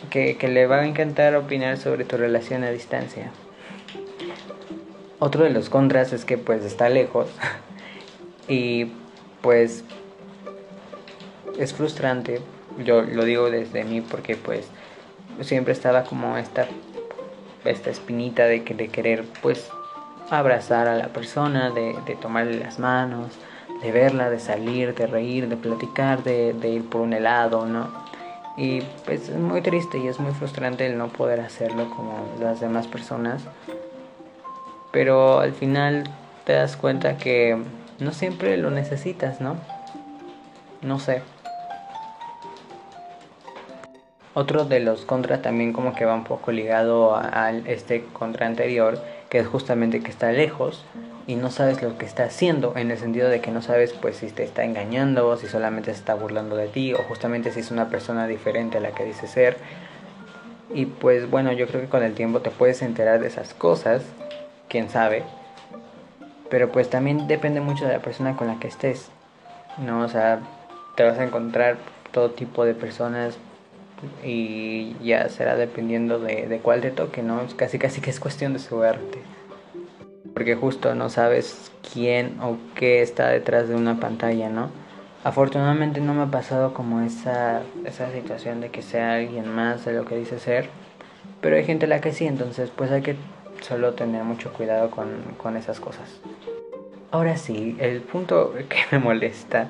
que, 0.10 0.36
que 0.36 0.50
le 0.50 0.68
va 0.68 0.82
a 0.82 0.86
encantar 0.86 1.34
opinar 1.38 1.78
sobre 1.78 2.04
tu 2.04 2.18
relación 2.18 2.66
a 2.66 2.72
distancia. 2.72 3.32
Otro 5.20 5.46
de 5.46 5.52
los 5.52 5.70
contras 5.70 6.12
es 6.12 6.26
que 6.26 6.38
pues 6.38 6.66
está 6.66 6.90
lejos 6.90 7.30
y 8.50 8.92
pues 9.42 9.86
es 11.58 11.74
frustrante. 11.74 12.42
Yo 12.84 13.04
lo 13.04 13.24
digo 13.24 13.50
desde 13.50 13.86
mí 13.86 14.02
porque 14.02 14.36
pues 14.36 14.68
siempre 15.40 15.72
estaba 15.72 16.04
como 16.04 16.38
esta, 16.38 16.68
esta 17.64 17.90
espinita 17.92 18.44
de, 18.44 18.60
de 18.60 18.90
querer 18.90 19.24
pues 19.42 19.70
abrazar 20.30 20.88
a 20.88 20.96
la 20.96 21.08
persona, 21.08 21.72
de, 21.72 21.96
tomarle 22.22 22.60
las 22.60 22.80
manos, 22.80 23.38
de 23.82 23.92
verla, 23.92 24.30
de 24.30 24.40
salir, 24.40 24.96
de 24.96 25.08
reír, 25.08 25.48
de 25.48 25.58
platicar, 25.58 26.24
de, 26.24 26.54
ir 26.70 26.88
por 26.90 27.02
un 27.02 27.14
helado, 27.14 27.66
¿no? 27.66 27.88
Y 28.58 28.82
pues 29.06 29.30
es 29.30 29.38
muy 29.38 29.62
triste 29.62 30.00
y 30.00 30.08
es 30.08 30.20
muy 30.20 30.34
frustrante 30.34 30.86
el 30.86 30.98
no 30.98 31.08
poder 31.08 31.40
hacerlo 31.40 31.90
como 31.90 32.28
las 32.42 32.60
demás 32.60 32.88
personas. 32.88 33.42
Pero 34.92 35.40
al 35.40 35.54
final 35.54 36.04
te 36.46 36.54
das 36.54 36.76
cuenta 36.76 37.18
que 37.18 37.58
no 38.00 38.12
siempre 38.12 38.58
lo 38.58 38.70
necesitas, 38.70 39.40
¿no? 39.40 39.56
No 40.82 41.00
sé. 41.00 41.22
Otro 44.34 44.66
de 44.66 44.80
los 44.80 45.06
contra 45.06 45.42
también 45.42 45.74
como 45.74 45.94
que 45.94 46.06
va 46.06 46.14
un 46.14 46.24
poco 46.24 46.52
ligado 46.52 47.16
a, 47.16 47.52
este 47.66 48.06
contra 48.14 48.46
anterior, 48.46 48.98
que 49.30 49.40
es 49.40 49.48
justamente 49.48 50.02
que 50.02 50.10
está 50.10 50.32
lejos 50.32 50.84
y 51.28 51.36
no 51.36 51.52
sabes 51.52 51.84
lo 51.84 51.98
que 51.98 52.06
está 52.06 52.24
haciendo, 52.24 52.74
en 52.76 52.90
el 52.90 52.98
sentido 52.98 53.30
de 53.30 53.40
que 53.40 53.52
no 53.52 53.62
sabes 53.62 53.94
pues 53.94 54.18
si 54.18 54.32
te 54.32 54.44
está 54.44 54.64
engañando, 54.64 55.38
si 55.38 55.48
solamente 55.48 55.94
se 55.94 56.00
está 56.00 56.16
burlando 56.16 56.56
de 56.56 56.68
ti 56.68 56.94
o 56.94 56.98
justamente 57.04 57.52
si 57.52 57.60
es 57.60 57.70
una 57.70 57.90
persona 57.90 58.28
diferente 58.28 58.80
a 58.80 58.82
la 58.82 58.92
que 58.92 59.06
dice 59.06 59.28
ser. 59.28 59.58
Y 60.74 60.86
pues 60.86 61.30
bueno, 61.30 61.52
yo 61.52 61.68
creo 61.68 61.82
que 61.82 61.88
con 61.88 62.04
el 62.04 62.14
tiempo 62.14 62.42
te 62.42 62.50
puedes 62.50 62.82
enterar 62.82 63.20
de 63.20 63.28
esas 63.28 63.54
cosas, 63.54 64.04
quién 64.68 64.90
sabe. 64.90 65.24
Pero 66.50 66.72
pues 66.72 66.90
también 66.90 67.28
depende 67.28 67.62
mucho 67.62 67.86
de 67.86 67.94
la 67.94 68.00
persona 68.00 68.36
con 68.36 68.48
la 68.48 68.60
que 68.60 68.68
estés. 68.68 69.10
No, 69.78 70.02
o 70.02 70.10
sea, 70.10 70.40
te 70.96 71.04
vas 71.04 71.20
a 71.20 71.24
encontrar 71.24 71.78
todo 72.12 72.32
tipo 72.32 72.66
de 72.66 72.74
personas 72.74 73.38
y 74.24 74.96
ya 75.04 75.30
será 75.30 75.56
dependiendo 75.56 76.20
de, 76.20 76.48
de 76.48 76.60
cuál 76.60 76.82
te 76.82 76.92
toque, 76.92 77.22
¿no? 77.22 77.42
Casi 77.56 77.80
casi 77.80 78.02
que 78.02 78.10
es 78.10 78.20
cuestión 78.20 78.54
de 78.54 78.60
suerte. 78.60 79.20
Porque 80.34 80.56
justo 80.56 80.96
no 80.96 81.10
sabes 81.10 81.72
quién 81.94 82.40
o 82.42 82.58
qué 82.76 83.02
está 83.02 83.30
detrás 83.30 83.68
de 83.68 83.76
una 83.76 84.00
pantalla, 84.00 84.50
¿no? 84.50 84.70
Afortunadamente 85.24 86.00
no 86.00 86.14
me 86.14 86.24
ha 86.24 86.32
pasado 86.32 86.74
como 86.74 87.02
esa, 87.02 87.62
esa 87.84 88.12
situación 88.12 88.62
de 88.62 88.70
que 88.70 88.82
sea 88.82 89.16
alguien 89.16 89.54
más 89.54 89.84
de 89.84 89.94
lo 89.94 90.06
que 90.06 90.16
dice 90.16 90.40
ser, 90.40 90.70
pero 91.42 91.58
hay 91.58 91.66
gente 91.66 91.86
a 91.86 91.90
la 91.90 92.00
que 92.00 92.14
sí, 92.14 92.26
entonces 92.26 92.72
pues 92.74 92.90
hay 92.92 93.02
que 93.02 93.18
solo 93.62 93.94
tener 93.94 94.24
mucho 94.24 94.54
cuidado 94.54 94.90
con, 94.90 95.10
con 95.38 95.58
esas 95.58 95.82
cosas. 95.82 96.22
Ahora 97.12 97.36
sí, 97.36 97.76
el 97.80 98.02
punto 98.02 98.54
que 98.70 98.78
me 98.92 99.00
molesta 99.00 99.68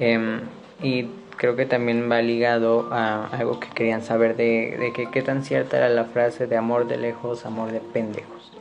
eh, 0.00 0.40
y 0.82 1.08
creo 1.36 1.56
que 1.56 1.66
también 1.66 2.10
va 2.10 2.22
ligado 2.22 2.88
a 2.92 3.26
algo 3.26 3.60
que 3.60 3.68
querían 3.68 4.02
saber 4.02 4.36
de, 4.36 4.92
que 4.94 5.10
qué 5.10 5.22
tan 5.22 5.44
cierta 5.44 5.76
era 5.76 5.88
la 5.88 6.04
frase 6.04 6.46
de 6.46 6.56
amor 6.56 6.86
de 6.86 6.96
lejos, 6.96 7.46
amor 7.46 7.72
de 7.72 7.80
pendejos. 7.80 8.52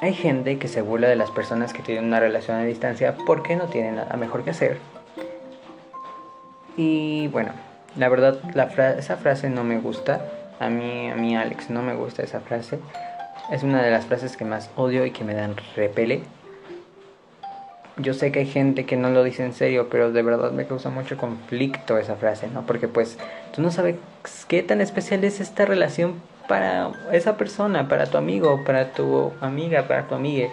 hay 0.00 0.14
gente 0.14 0.58
que 0.58 0.68
se 0.68 0.82
burla 0.82 1.08
de 1.08 1.16
las 1.16 1.30
personas 1.30 1.72
que 1.72 1.82
tienen 1.82 2.04
una 2.04 2.20
relación 2.20 2.58
a 2.58 2.64
distancia 2.64 3.16
porque 3.26 3.56
no 3.56 3.66
tienen 3.66 3.96
nada 3.96 4.16
mejor 4.16 4.44
que 4.44 4.50
hacer. 4.50 4.78
Y 6.76 7.28
bueno, 7.28 7.52
la 7.96 8.08
verdad, 8.08 8.40
la 8.54 8.64
esa 8.98 9.16
frase 9.16 9.48
no 9.50 9.64
me 9.64 9.78
gusta. 9.78 10.26
A 10.60 10.68
mí, 10.68 11.10
a 11.10 11.14
mí, 11.14 11.36
Alex, 11.36 11.70
no 11.70 11.82
me 11.82 11.94
gusta 11.94 12.22
esa 12.22 12.40
frase. 12.40 12.78
Es 13.50 13.62
una 13.62 13.82
de 13.82 13.90
las 13.90 14.06
frases 14.06 14.36
que 14.36 14.44
más 14.44 14.70
odio 14.76 15.06
y 15.06 15.10
que 15.10 15.24
me 15.24 15.34
dan 15.34 15.54
repele 15.76 16.22
yo 17.96 18.12
sé 18.14 18.32
que 18.32 18.40
hay 18.40 18.46
gente 18.46 18.86
que 18.86 18.96
no 18.96 19.10
lo 19.10 19.22
dice 19.22 19.44
en 19.44 19.52
serio, 19.52 19.88
pero 19.88 20.10
de 20.10 20.22
verdad 20.22 20.50
me 20.52 20.66
causa 20.66 20.90
mucho 20.90 21.16
conflicto 21.16 21.96
esa 21.98 22.16
frase, 22.16 22.48
¿no? 22.48 22.66
Porque 22.66 22.88
pues 22.88 23.18
tú 23.54 23.62
no 23.62 23.70
sabes 23.70 23.96
qué 24.48 24.62
tan 24.62 24.80
especial 24.80 25.22
es 25.24 25.40
esta 25.40 25.64
relación 25.64 26.14
para 26.48 26.90
esa 27.12 27.36
persona, 27.36 27.88
para 27.88 28.06
tu 28.06 28.18
amigo, 28.18 28.64
para 28.64 28.92
tu 28.92 29.32
amiga, 29.40 29.86
para 29.86 30.08
tu 30.08 30.14
amiga. 30.14 30.48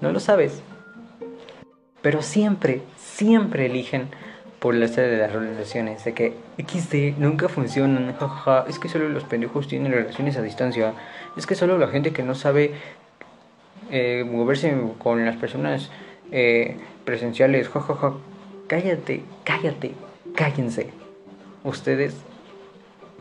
No 0.00 0.10
lo 0.10 0.20
sabes. 0.20 0.62
Pero 2.00 2.22
siempre, 2.22 2.82
siempre 2.96 3.66
eligen 3.66 4.08
por 4.58 4.74
la 4.74 4.88
serie 4.88 5.10
de 5.10 5.18
las 5.18 5.32
relaciones, 5.32 6.04
de 6.04 6.14
que 6.14 6.34
XD 6.58 7.18
nunca 7.18 7.48
funcionan, 7.48 8.16
jajaja, 8.16 8.64
es 8.68 8.78
que 8.78 8.88
solo 8.88 9.08
los 9.08 9.24
pendejos 9.24 9.68
tienen 9.68 9.92
relaciones 9.92 10.36
a 10.38 10.42
distancia, 10.42 10.94
es 11.36 11.46
que 11.46 11.54
solo 11.54 11.78
la 11.78 11.88
gente 11.88 12.12
que 12.12 12.22
no 12.22 12.34
sabe 12.34 12.72
eh, 13.90 14.24
moverse 14.26 14.74
con 14.98 15.24
las 15.24 15.36
personas 15.36 15.90
eh, 16.32 16.76
presenciales, 17.04 17.68
jajaja, 17.68 18.14
cállate, 18.66 19.22
cállate, 19.44 19.92
cállense. 20.34 20.90
Ustedes, 21.64 22.14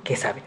¿qué 0.03 0.15
saben? 0.15 0.43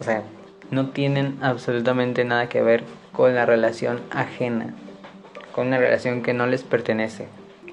O 0.00 0.04
sea, 0.04 0.22
no 0.70 0.90
tienen 0.90 1.38
absolutamente 1.40 2.24
nada 2.24 2.48
que 2.48 2.62
ver 2.62 2.84
con 3.12 3.34
la 3.34 3.46
relación 3.46 4.00
ajena, 4.10 4.74
con 5.52 5.68
una 5.68 5.78
relación 5.78 6.22
que 6.22 6.34
no 6.34 6.46
les 6.46 6.62
pertenece. 6.62 7.26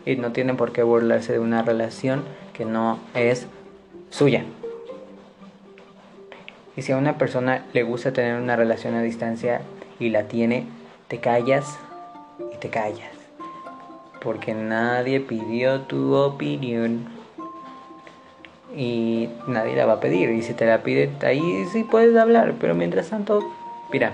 Y 0.06 0.16
no 0.16 0.32
tienen 0.32 0.58
por 0.58 0.72
qué 0.72 0.82
burlarse 0.82 1.34
de 1.34 1.40
una 1.40 1.62
relación 1.62 2.24
que 2.54 2.66
no 2.66 3.00
es 3.14 3.48
suya. 4.10 4.46
Y 6.76 6.82
si 6.82 6.92
a 6.92 6.98
una 6.98 7.18
persona 7.18 7.66
le 7.74 7.84
gusta 7.84 8.14
tener 8.14 8.42
una 8.42 8.56
relación 8.56 8.96
a 8.96 9.02
distancia 9.02 9.62
y 10.00 10.10
la 10.10 10.24
tiene, 10.24 10.66
te 11.08 11.20
callas 11.20 11.78
y 12.54 12.58
te 12.58 12.70
callas 12.70 13.11
porque 14.22 14.54
nadie 14.54 15.20
pidió 15.20 15.82
tu 15.82 16.14
opinión. 16.16 17.06
Y 18.76 19.30
nadie 19.48 19.76
la 19.76 19.86
va 19.86 19.94
a 19.94 20.00
pedir. 20.00 20.30
Y 20.30 20.44
si 20.44 20.54
te 20.54 20.66
la 20.66 20.84
pide 20.84 21.12
ahí 21.24 21.66
sí 21.72 21.84
puedes 21.84 22.16
hablar. 22.16 22.54
Pero 22.60 22.74
mientras 22.76 23.10
tanto 23.10 23.42
mira 23.92 24.14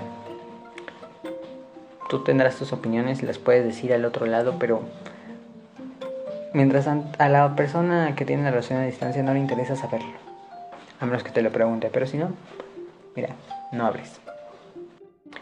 tú 2.10 2.24
tendrás 2.24 2.56
tus 2.56 2.74
opiniones 2.74 3.22
y 3.22 3.26
las 3.26 3.38
puedes 3.38 3.66
decir 3.66 3.94
al 3.94 4.06
otro 4.06 4.26
lado 4.26 4.56
pero 4.60 4.82
mientras 6.54 6.88
a 6.88 7.30
la 7.30 7.56
persona 7.56 8.16
que 8.16 8.26
tiene 8.26 8.44
la 8.44 8.52
relación 8.52 8.80
a 8.80 8.86
distancia 8.86 9.22
no 9.24 9.34
le 9.34 9.40
interesa 9.40 9.76
saberlo 9.76 10.14
a 11.00 11.06
menos 11.06 11.24
que 11.24 11.32
te 11.32 11.42
lo 11.42 11.52
pregunte. 11.52 11.90
Pero 11.92 12.08
si 12.08 12.18
no 12.18 12.32
mira 13.16 13.36
no 13.72 13.86
hables 13.86 14.27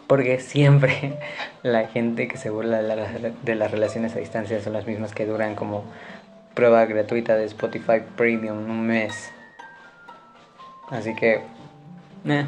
porque 0.08 0.40
siempre 0.40 1.18
la 1.64 1.88
gente 1.88 2.28
que 2.28 2.38
se 2.38 2.50
burla 2.50 2.82
de, 2.82 3.56
las 3.56 3.72
relaciones 3.72 4.16
a 4.16 4.20
distancia 4.20 4.62
son 4.62 4.74
las 4.74 4.86
mismas 4.88 5.14
que 5.14 5.26
duran 5.26 5.56
como 5.56 5.84
prueba 6.54 6.86
gratuita 6.86 7.36
de 7.36 7.46
Spotify 7.46 8.02
Premium 8.16 8.70
un 8.70 8.88
mes. 8.88 9.32
Así 10.90 11.16
que, 11.16 11.42
eh. 12.26 12.46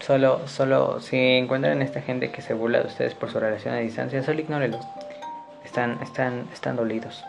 Solo, 0.00 0.46
solo, 0.48 1.00
si 1.00 1.16
encuentran 1.16 1.80
esta 1.80 2.02
gente 2.02 2.30
que 2.30 2.42
se 2.42 2.52
burla 2.52 2.80
de 2.80 2.88
ustedes 2.88 3.14
por 3.14 3.30
su 3.30 3.40
relación 3.40 3.72
a 3.74 3.78
distancia, 3.78 4.22
solo 4.22 4.40
ignórenlos. 4.40 4.84
Están, 5.64 5.98
están, 6.02 6.46
están 6.52 6.76
dolidos. 6.76 7.24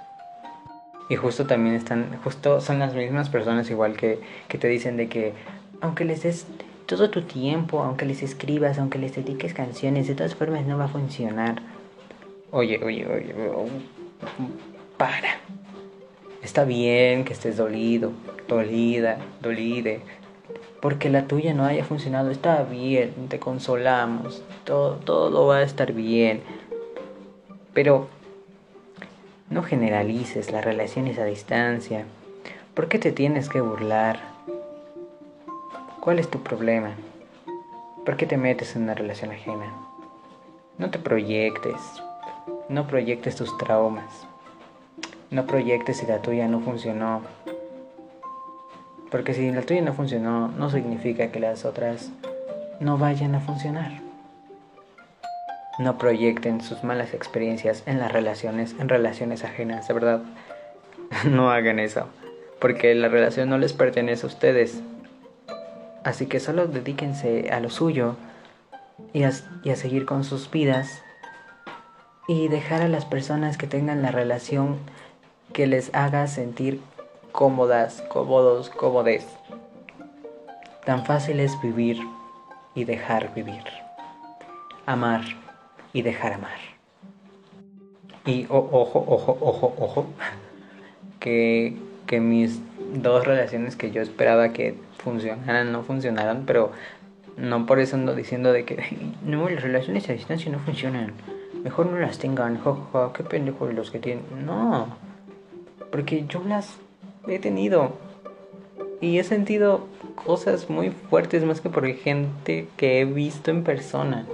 Y 1.08 1.16
justo 1.16 1.46
también 1.46 1.76
están, 1.76 2.20
justo 2.24 2.60
son 2.60 2.80
las 2.80 2.94
mismas 2.94 3.30
personas 3.30 3.70
igual 3.70 3.96
que, 3.96 4.20
que 4.50 4.58
te 4.58 4.68
dicen 4.68 4.98
de 4.98 5.08
que, 5.08 5.34
aunque 5.80 6.04
les 6.04 6.24
des 6.24 6.48
todo 6.86 7.10
tu 7.10 7.24
tiempo, 7.24 7.82
aunque 7.82 8.06
les 8.06 8.22
escribas, 8.22 8.78
aunque 8.78 9.00
les 9.00 9.16
dediques 9.16 9.54
canciones, 9.54 10.08
de 10.08 10.16
todas 10.16 10.36
formas 10.36 10.66
no 10.66 10.78
va 10.78 10.86
a 10.86 10.90
funcionar. 10.90 11.62
Oye, 12.52 12.80
oye, 12.84 13.06
oye, 13.08 13.34
para. 14.98 15.40
Está 16.42 16.64
bien 16.64 17.26
que 17.26 17.34
estés 17.34 17.58
dolido, 17.58 18.12
dolida, 18.48 19.18
dolide, 19.42 20.02
porque 20.80 21.10
la 21.10 21.28
tuya 21.28 21.54
no 21.56 21.66
haya 21.66 21.84
funcionado. 21.84 22.30
Está 22.30 22.64
bien, 22.64 23.14
te 23.30 23.40
consolamos, 23.40 24.44
todo, 24.64 24.98
todo 24.98 25.48
va 25.48 25.58
a 25.58 25.64
estar 25.64 25.92
bien. 25.92 26.42
Pero 27.74 28.08
no 29.50 29.64
generalices 29.64 30.52
las 30.52 30.64
relaciones 30.64 31.18
a 31.18 31.26
distancia. 31.26 32.06
¿Por 32.76 32.88
qué 32.90 33.00
te 33.00 33.12
tienes 33.12 33.50
que 33.50 33.62
burlar? 33.62 34.35
¿Cuál 36.06 36.20
es 36.20 36.30
tu 36.30 36.44
problema? 36.44 36.92
¿Por 38.06 38.16
qué 38.16 38.28
te 38.28 38.38
metes 38.38 38.76
en 38.76 38.84
una 38.84 38.94
relación 38.94 39.32
ajena? 39.32 39.74
No 40.78 40.92
te 40.92 41.00
proyectes, 41.00 41.82
no 42.70 42.86
proyectes 42.86 43.36
tus 43.36 43.58
traumas, 43.58 44.28
no 45.32 45.48
proyectes 45.48 45.98
si 45.98 46.06
la 46.06 46.22
tuya 46.22 46.48
no 46.48 46.60
funcionó. 46.60 47.24
Porque 49.10 49.34
si 49.34 49.50
la 49.50 49.64
tuya 49.64 49.82
no 49.82 49.94
funcionó, 49.94 50.50
no 50.50 50.70
significa 50.70 51.32
que 51.32 51.40
las 51.40 51.66
otras 51.66 52.12
no 52.80 53.00
vayan 53.00 53.34
a 53.34 53.40
funcionar. 53.40 53.94
No 55.80 55.98
proyecten 55.98 56.62
sus 56.62 56.84
malas 56.84 57.16
experiencias 57.16 57.82
en 57.88 57.98
las 57.98 58.12
relaciones, 58.12 58.76
en 58.78 58.90
relaciones 58.90 59.44
ajenas, 59.44 59.88
de 59.88 59.94
verdad. 59.96 60.22
no 61.26 61.50
hagan 61.50 61.80
eso, 61.80 62.10
porque 62.62 62.94
la 62.94 63.08
relación 63.08 63.50
no 63.50 63.58
les 63.58 63.74
pertenece 63.74 64.28
a 64.28 64.30
ustedes, 64.30 64.84
Así 66.06 66.28
que 66.28 66.40
solo 66.40 66.68
dedíquense 66.68 67.50
a 67.50 67.60
lo 67.60 67.72
suyo 67.72 68.16
y 69.12 69.24
a, 69.24 69.32
seguir 69.76 70.06
con 70.06 70.24
sus 70.24 70.52
vidas 70.52 71.02
y 72.28 72.48
dejar 72.48 72.84
a 72.84 72.88
las 72.88 73.06
personas 73.06 73.58
que 73.58 73.66
tengan 73.66 74.04
la 74.04 74.12
relación 74.12 74.78
que 75.52 75.66
les 75.66 75.94
haga 75.96 76.28
sentir 76.28 76.80
cómodas, 77.32 78.04
cómodos, 78.08 78.70
cómodes. 78.70 79.26
Tan 80.86 81.06
fácil 81.08 81.40
es 81.40 81.60
vivir 81.64 82.00
y 82.76 82.84
dejar 82.84 83.34
vivir. 83.34 83.64
Amar 84.86 85.24
y 85.92 86.04
dejar 86.04 86.34
amar. 86.34 86.60
Y 88.28 88.46
ojo, 88.46 88.70
ojo, 88.72 89.06
ojo, 89.08 89.76
ojo, 89.80 90.06
que, 91.20 91.76
que 92.06 92.20
mis 92.20 92.60
dos 92.94 93.26
relaciones 93.26 93.76
que 93.76 93.90
yo 93.90 94.04
esperaba 94.04 94.50
que 94.54 94.85
funcionaran 95.06 95.72
no 95.72 95.84
funcionaron, 95.84 96.44
pero 96.46 96.72
no 97.38 97.66
por 97.66 97.80
eso 97.80 97.96
ando 97.96 98.16
diciendo 98.16 98.52
de 98.52 98.66
que 98.66 98.98
no, 99.24 99.48
las 99.48 99.64
relaciones 99.64 100.10
a 100.10 100.14
distancia 100.14 100.52
no 100.52 100.60
funcionan. 100.60 101.14
Mejor 101.64 101.86
no 101.86 101.98
las 101.98 102.18
tengan, 102.18 102.60
jajaja, 102.60 103.14
qué 103.14 103.24
pendejos 103.24 103.74
los 103.74 103.92
que 103.92 104.00
tienen. 104.00 104.26
No, 104.46 104.88
porque 105.92 106.26
yo 106.28 106.44
las 106.46 106.76
he 107.28 107.40
tenido 107.40 107.94
y 109.00 109.20
he 109.20 109.24
sentido 109.24 109.88
cosas 110.26 110.70
muy 110.70 110.90
fuertes 110.90 111.46
más 111.46 111.62
que 111.62 111.70
por 111.70 111.88
gente 111.94 112.68
que 112.78 113.00
he 113.00 113.06
visto 113.06 113.52
en 113.52 113.64
persona. 113.64 114.26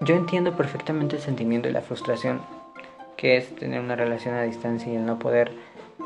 Yo 0.00 0.14
entiendo 0.14 0.54
perfectamente 0.56 1.16
el 1.16 1.22
sentimiento 1.22 1.68
y 1.68 1.72
la 1.72 1.80
frustración 1.80 2.42
que 3.16 3.36
es 3.36 3.54
tener 3.56 3.80
una 3.80 3.96
relación 3.96 4.34
a 4.34 4.42
distancia 4.42 4.92
y 4.92 4.96
el 4.96 5.06
no 5.06 5.18
poder 5.18 5.52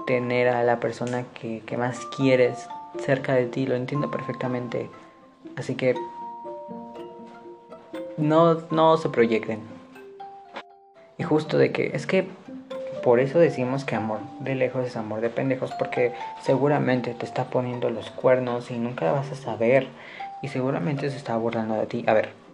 tener 0.09 0.49
a 0.49 0.65
la 0.65 0.81
persona 0.81 1.27
que, 1.35 1.77
más 1.77 2.07
quieres 2.17 2.67
cerca 2.99 3.35
de 3.35 3.45
ti, 3.45 3.67
lo 3.67 3.77
entiendo 3.77 4.11
perfectamente. 4.11 4.89
Así 5.55 5.75
que 5.75 5.95
no, 8.17 8.55
no 8.71 8.97
se 8.97 9.11
proyecten. 9.11 9.61
Y 11.19 11.25
justo 11.25 11.59
de 11.59 11.73
que 11.73 11.91
es 11.93 12.07
que 12.07 12.27
por 13.05 13.21
eso 13.21 13.39
decimos 13.39 13.85
que 13.85 13.97
amor 13.97 14.21
de 14.41 14.55
lejos 14.55 14.87
es 14.87 14.97
amor 14.97 15.21
de 15.21 15.29
pendejos, 15.29 15.73
porque 15.79 16.15
seguramente 16.43 17.13
te 17.13 17.27
está 17.27 17.45
poniendo 17.45 17.91
los 17.91 18.09
cuernos 18.09 18.71
y 18.71 18.79
nunca 18.79 19.13
vas 19.13 19.31
a 19.31 19.35
saber. 19.35 19.89
Y 20.41 20.49
seguramente 20.49 21.11
se 21.11 21.19
está 21.19 21.37
burlando 21.37 21.75
de 21.75 21.87
ti. 21.87 22.05
A 22.07 22.15
ver. 22.15 22.48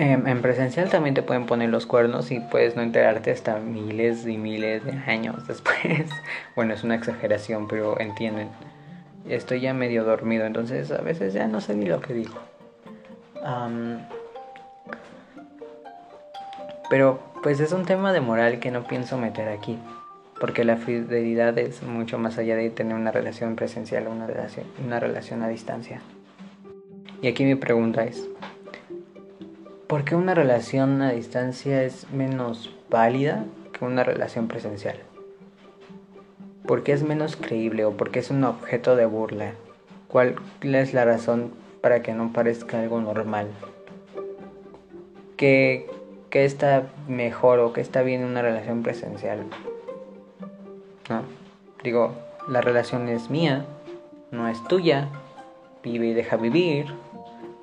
En, 0.00 0.42
presencial 0.42 0.88
también 0.90 1.16
te 1.16 1.22
pueden 1.22 1.46
poner 1.46 1.70
los 1.70 1.84
cuernos 1.84 2.30
y 2.30 2.38
puedes 2.38 2.76
no 2.76 2.82
enterarte 2.82 3.32
hasta 3.32 3.58
miles 3.58 4.28
y 4.28 4.38
miles 4.38 4.84
de 4.84 4.92
años 4.92 5.44
después. 5.48 6.08
bueno, 6.54 6.72
es 6.72 6.84
una 6.84 6.94
exageración, 6.94 7.66
pero 7.66 7.98
entienden. 7.98 8.48
Estoy 9.28 9.60
ya 9.60 9.74
medio 9.74 10.04
dormido, 10.04 10.46
entonces 10.46 10.92
a 10.92 11.00
veces 11.00 11.34
ya 11.34 11.48
no 11.48 11.60
sé 11.60 11.74
ni 11.74 11.86
lo 11.86 12.00
que 12.00 12.14
digo. 12.14 12.38
pero 16.88 17.18
pues 17.42 17.58
es 17.58 17.72
un 17.72 17.84
tema 17.84 18.12
de 18.12 18.20
moral 18.20 18.60
que 18.60 18.70
no 18.70 18.84
pienso 18.84 19.18
meter 19.18 19.48
aquí, 19.48 19.78
porque 20.40 20.62
la 20.64 20.76
fidelidad 20.76 21.58
es 21.58 21.82
mucho 21.82 22.18
más 22.18 22.38
allá 22.38 22.54
de 22.54 22.70
tener 22.70 22.94
una 22.94 23.10
relación 23.10 23.56
presencial 23.56 24.06
o 24.06 24.12
una 24.12 24.28
relación, 24.28 24.64
una 24.84 25.00
relación 25.00 25.42
a 25.42 25.48
distancia. 25.48 26.00
Y 27.20 27.26
aquí 27.26 27.44
mi 27.44 27.56
pregunta 27.56 28.04
es, 28.04 28.28
¿por 29.88 30.04
qué 30.04 30.14
una 30.14 30.34
relación 30.34 31.02
a 31.02 31.12
distancia 31.12 31.82
es 31.82 32.10
menos 32.10 32.72
válida 32.90 33.44
que 33.72 33.84
una 33.84 34.04
relación 34.04 34.46
presencial? 34.46 34.98
¿Por 36.66 36.82
qué 36.82 36.92
es 36.92 37.02
menos 37.02 37.36
creíble 37.36 37.84
o 37.84 37.96
por 37.96 38.10
qué 38.10 38.18
es 38.18 38.30
un 38.30 38.44
objeto 38.44 38.94
de 38.94 39.06
burla? 39.06 39.54
¿Cuál 40.06 40.36
es 40.62 40.94
la 40.94 41.04
razón 41.04 41.52
para 41.80 42.02
que 42.02 42.12
no 42.12 42.32
parezca 42.32 42.80
algo 42.80 43.00
normal? 43.00 43.48
¿Qué, 45.36 45.88
que 46.30 46.44
está 46.44 46.88
mejor 47.06 47.58
o 47.60 47.72
que 47.72 47.80
está 47.80 48.02
bien 48.02 48.20
en 48.20 48.28
una 48.28 48.42
relación 48.42 48.82
presencial. 48.82 49.46
¿No? 51.08 51.22
Digo, 51.82 52.12
la 52.48 52.60
relación 52.60 53.08
es 53.08 53.30
mía, 53.30 53.64
no 54.30 54.48
es 54.48 54.62
tuya, 54.64 55.08
vive 55.82 56.08
y 56.08 56.14
deja 56.14 56.36
vivir, 56.36 56.86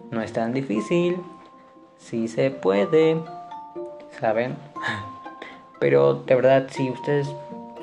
no 0.09 0.21
es 0.21 0.33
tan 0.33 0.53
difícil, 0.53 1.17
sí 1.97 2.27
se 2.27 2.51
puede, 2.51 3.17
¿saben? 4.19 4.55
Pero 5.79 6.15
de 6.15 6.35
verdad, 6.35 6.67
si 6.69 6.89
ustedes 6.89 7.27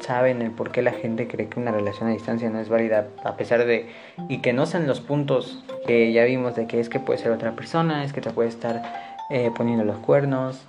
saben 0.00 0.42
el 0.42 0.50
por 0.50 0.72
qué 0.72 0.82
la 0.82 0.92
gente 0.92 1.28
cree 1.28 1.48
que 1.48 1.60
una 1.60 1.70
relación 1.70 2.08
a 2.08 2.12
distancia 2.12 2.50
no 2.50 2.60
es 2.60 2.68
válida, 2.68 3.08
a 3.24 3.36
pesar 3.36 3.64
de, 3.64 3.88
y 4.28 4.38
que 4.38 4.52
no 4.52 4.66
sean 4.66 4.86
los 4.86 5.00
puntos 5.00 5.62
que 5.86 6.12
ya 6.12 6.24
vimos 6.24 6.56
de 6.56 6.66
que 6.66 6.80
es 6.80 6.88
que 6.88 7.00
puede 7.00 7.18
ser 7.18 7.32
otra 7.32 7.52
persona, 7.52 8.04
es 8.04 8.12
que 8.12 8.20
te 8.20 8.30
puede 8.30 8.48
estar 8.48 8.82
eh, 9.30 9.50
poniendo 9.54 9.84
los 9.84 9.98
cuernos 9.98 10.66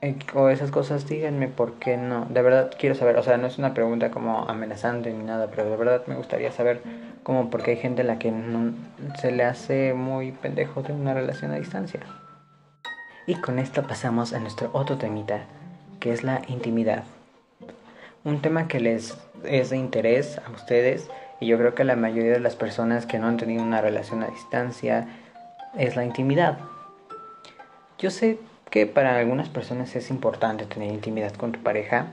eh, 0.00 0.16
o 0.34 0.48
esas 0.48 0.70
cosas, 0.70 1.08
díganme 1.08 1.48
por 1.48 1.74
qué 1.74 1.96
no. 1.96 2.26
De 2.26 2.42
verdad 2.42 2.70
quiero 2.78 2.94
saber, 2.94 3.16
o 3.16 3.22
sea, 3.22 3.36
no 3.36 3.46
es 3.46 3.58
una 3.58 3.74
pregunta 3.74 4.10
como 4.10 4.48
amenazante 4.48 5.12
ni 5.12 5.24
nada, 5.24 5.48
pero 5.50 5.68
de 5.68 5.76
verdad 5.76 6.02
me 6.06 6.14
gustaría 6.14 6.52
saber 6.52 6.82
como 7.24 7.50
por 7.50 7.62
qué 7.62 7.72
hay 7.72 7.76
gente 7.78 8.02
a 8.02 8.04
la 8.04 8.18
que 8.18 8.30
no, 8.30 8.74
se 9.20 9.32
le 9.32 9.44
hace 9.44 9.94
muy 9.94 10.32
pendejo 10.32 10.82
de 10.82 10.92
una 10.92 11.14
relación 11.14 11.50
a 11.50 11.56
distancia. 11.56 12.00
Y 13.28 13.34
con 13.34 13.58
esto 13.58 13.82
pasamos 13.82 14.32
a 14.32 14.40
nuestro 14.40 14.70
otro 14.72 14.96
temita, 14.96 15.42
que 16.00 16.14
es 16.14 16.24
la 16.24 16.40
intimidad. 16.48 17.04
Un 18.24 18.40
tema 18.40 18.68
que 18.68 18.80
les 18.80 19.18
es 19.44 19.68
de 19.68 19.76
interés 19.76 20.38
a 20.38 20.50
ustedes 20.50 21.10
y 21.38 21.46
yo 21.46 21.58
creo 21.58 21.74
que 21.74 21.84
la 21.84 21.94
mayoría 21.94 22.32
de 22.32 22.40
las 22.40 22.56
personas 22.56 23.04
que 23.04 23.18
no 23.18 23.26
han 23.26 23.36
tenido 23.36 23.62
una 23.62 23.82
relación 23.82 24.22
a 24.22 24.28
distancia 24.28 25.06
es 25.76 25.94
la 25.94 26.06
intimidad. 26.06 26.58
Yo 27.98 28.10
sé 28.10 28.38
que 28.70 28.86
para 28.86 29.18
algunas 29.18 29.50
personas 29.50 29.94
es 29.94 30.08
importante 30.08 30.64
tener 30.64 30.90
intimidad 30.90 31.34
con 31.34 31.52
tu 31.52 31.60
pareja, 31.60 32.06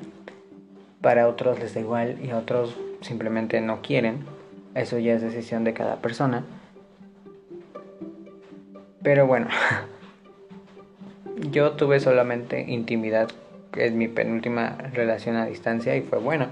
para 1.00 1.30
otros 1.30 1.60
les 1.60 1.76
da 1.76 1.80
igual 1.80 2.18
y 2.22 2.34
otros 2.34 2.76
simplemente 3.00 3.62
no 3.62 3.82
quieren. 3.82 4.26
Eso 4.74 5.00
ya 5.00 5.14
es 5.14 5.22
decisión 5.22 5.64
de 5.64 5.74
cada 5.74 5.96
persona. 6.02 6.44
Pero 9.02 9.28
bueno, 9.28 9.48
yo 11.50 11.72
tuve 11.72 12.00
solamente 12.00 12.62
intimidad, 12.68 13.30
es 13.76 13.94
mi 13.94 14.08
penúltima 14.08 14.78
relación 14.94 15.36
a 15.36 15.46
distancia 15.46 15.96
y 15.96 16.02
fue 16.02 16.20
bueno. 16.20 16.48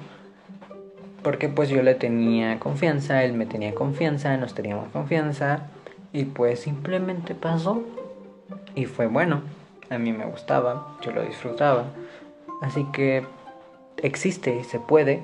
Porque 1.21 1.47
pues 1.47 1.69
yo 1.69 1.81
le 1.83 1.95
tenía 1.95 2.59
confianza, 2.59 3.23
él 3.23 3.33
me 3.33 3.45
tenía 3.45 3.73
confianza, 3.73 4.35
nos 4.37 4.53
teníamos 4.53 4.89
confianza 4.89 5.67
y 6.11 6.25
pues 6.25 6.59
simplemente 6.59 7.33
pasó 7.33 7.83
y 8.75 8.85
fue 8.85 9.07
bueno. 9.07 9.41
A 9.89 9.97
mí 9.97 10.11
me 10.11 10.25
gustaba, 10.25 10.97
yo 11.01 11.11
lo 11.11 11.21
disfrutaba. 11.23 11.85
Así 12.61 12.85
que 12.91 13.25
existe 13.97 14.55
y 14.59 14.63
se 14.63 14.79
puede. 14.79 15.21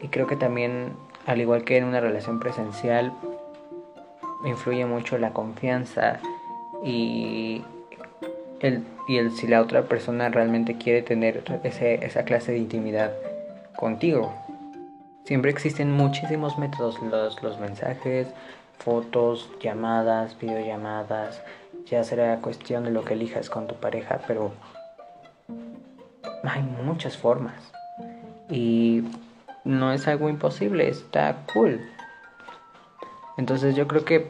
Y 0.00 0.08
creo 0.08 0.26
que 0.26 0.36
también, 0.36 0.92
al 1.26 1.40
igual 1.40 1.64
que 1.64 1.76
en 1.76 1.84
una 1.84 2.00
relación 2.00 2.40
presencial, 2.40 3.12
influye 4.44 4.84
mucho 4.86 5.18
la 5.18 5.32
confianza 5.32 6.20
y 6.84 7.62
el, 8.60 8.84
y 9.06 9.18
el 9.18 9.30
si 9.32 9.46
la 9.46 9.60
otra 9.60 9.82
persona 9.82 10.28
realmente 10.28 10.76
quiere 10.76 11.02
tener 11.02 11.44
ese, 11.64 12.04
esa 12.04 12.24
clase 12.24 12.52
de 12.52 12.58
intimidad 12.58 13.12
contigo. 13.76 14.32
Siempre 15.24 15.50
existen 15.50 15.92
muchísimos 15.92 16.58
métodos, 16.58 17.00
los, 17.02 17.42
los 17.42 17.60
mensajes, 17.60 18.28
fotos, 18.78 19.50
llamadas, 19.60 20.38
videollamadas, 20.38 21.42
ya 21.86 22.04
será 22.04 22.38
cuestión 22.38 22.84
de 22.84 22.90
lo 22.90 23.04
que 23.04 23.14
elijas 23.14 23.50
con 23.50 23.66
tu 23.66 23.74
pareja, 23.74 24.20
pero 24.26 24.52
hay 26.44 26.62
muchas 26.62 27.16
formas 27.16 27.72
y 28.48 29.04
no 29.64 29.92
es 29.92 30.08
algo 30.08 30.28
imposible, 30.28 30.88
está 30.88 31.44
cool. 31.52 31.80
Entonces 33.36 33.76
yo 33.76 33.86
creo 33.86 34.04
que 34.04 34.26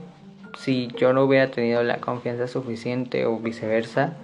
si 0.59 0.89
yo 0.99 1.13
no 1.13 1.25
hubiera 1.25 1.51
tenido 1.51 1.83
la 1.83 1.99
confianza 1.99 2.49
suficiente 2.49 3.25
o 3.27 3.39
viceversa, 3.39 4.15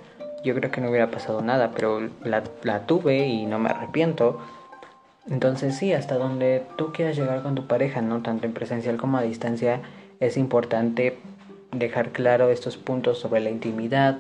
yo 0.45 0.55
creo 0.55 0.71
que 0.71 0.81
no 0.81 0.91
hubiera 0.91 1.11
pasado 1.11 1.41
nada, 1.41 1.71
pero 1.75 2.11
la, 2.23 2.43
la 2.63 2.87
tuve 2.87 3.27
y 3.27 3.47
no 3.47 3.59
me 3.59 3.71
arrepiento. 3.71 4.41
Entonces 5.31 5.77
sí, 5.77 5.93
hasta 5.93 6.17
donde 6.17 6.63
tú 6.77 6.93
quieras 6.93 7.17
llegar 7.17 7.43
con 7.43 7.55
tu 7.55 7.67
pareja, 7.67 8.03
no 8.03 8.23
tanto 8.23 8.47
en 8.47 8.53
presencial 8.53 8.99
como 8.99 9.17
a 9.17 9.23
distancia, 9.23 9.81
es 10.21 10.37
importante 10.37 11.19
dejar 11.73 12.11
claro 12.11 12.51
estos 12.51 12.77
puntos 12.77 13.19
sobre 13.19 13.41
la 13.41 13.51
intimidad, 13.51 14.19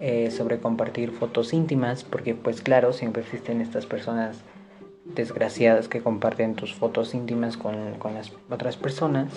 eh, 0.00 0.30
sobre 0.30 0.58
compartir 0.58 1.10
fotos 1.10 1.52
íntimas, 1.52 2.04
porque 2.04 2.34
pues 2.34 2.62
claro, 2.62 2.92
siempre 2.92 3.22
existen 3.22 3.60
estas 3.60 3.86
personas 3.86 4.38
desgraciadas 5.14 5.88
que 5.88 6.02
comparten 6.02 6.54
tus 6.54 6.74
fotos 6.74 7.14
íntimas 7.14 7.56
con, 7.56 7.94
las 8.14 8.32
otras 8.50 8.76
personas. 8.76 9.32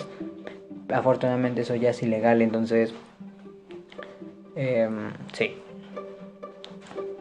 Afortunadamente 0.92 1.62
eso 1.62 1.74
ya 1.74 1.90
es 1.90 2.02
ilegal, 2.02 2.42
entonces... 2.42 2.94
Em, 4.56 5.12
sí. 5.32 5.56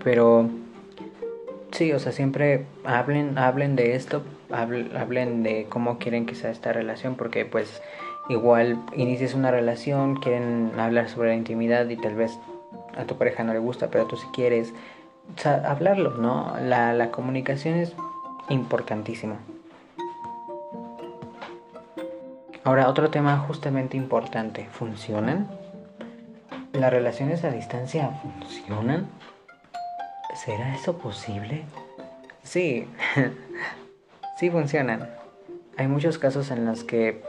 Pero... 0.04 0.50
Sí, 1.72 1.92
o 1.94 2.00
sea, 2.00 2.12
siempre 2.12 2.66
hablen, 2.84 3.38
hablen 3.38 3.76
de 3.76 3.96
esto, 3.96 4.24
hablen 4.52 5.44
de 5.44 5.68
cómo 5.70 6.00
quieren 6.00 6.26
que 6.26 6.36
sea 6.36 6.50
esta 6.50 6.74
relación, 6.74 7.16
porque 7.16 7.46
pues 7.46 7.82
igual 8.28 8.80
inicias 8.96 9.34
una 9.34 9.52
relación, 9.52 10.16
quieren 10.16 10.72
hablar 10.78 11.10
sobre 11.10 11.30
la 11.30 11.36
intimidad 11.36 11.88
y 11.88 11.96
tal 11.96 12.16
vez 12.16 12.38
a 12.98 13.06
tu 13.06 13.18
pareja 13.18 13.44
no 13.44 13.54
le 13.54 13.60
gusta, 13.60 13.90
pero 13.90 14.06
tú 14.06 14.18
si 14.18 14.28
quieres 14.28 14.74
hablarlo, 15.44 16.12
¿no? 16.18 16.56
La, 16.62 16.94
la 16.94 17.12
comunicación 17.12 17.76
es 17.76 17.94
importantísima. 18.50 19.38
Ahora, 22.64 22.90
otro 22.90 23.10
tema 23.10 23.38
justamente 23.38 23.98
importante, 23.98 24.68
¿funcionan? 24.72 25.48
¿las 26.74 26.92
relaciones 26.92 27.44
a 27.44 27.52
distancia 27.52 28.10
funcionan? 28.22 29.08
¿Será 30.36 30.74
eso 30.76 30.98
posible? 30.98 31.64
Sí, 32.44 32.88
sí 34.40 34.50
funcionan. 34.50 35.10
Hay 35.78 35.88
muchos 35.88 36.18
casos 36.18 36.52
en 36.52 36.66
los 36.66 36.84
que 36.84 37.24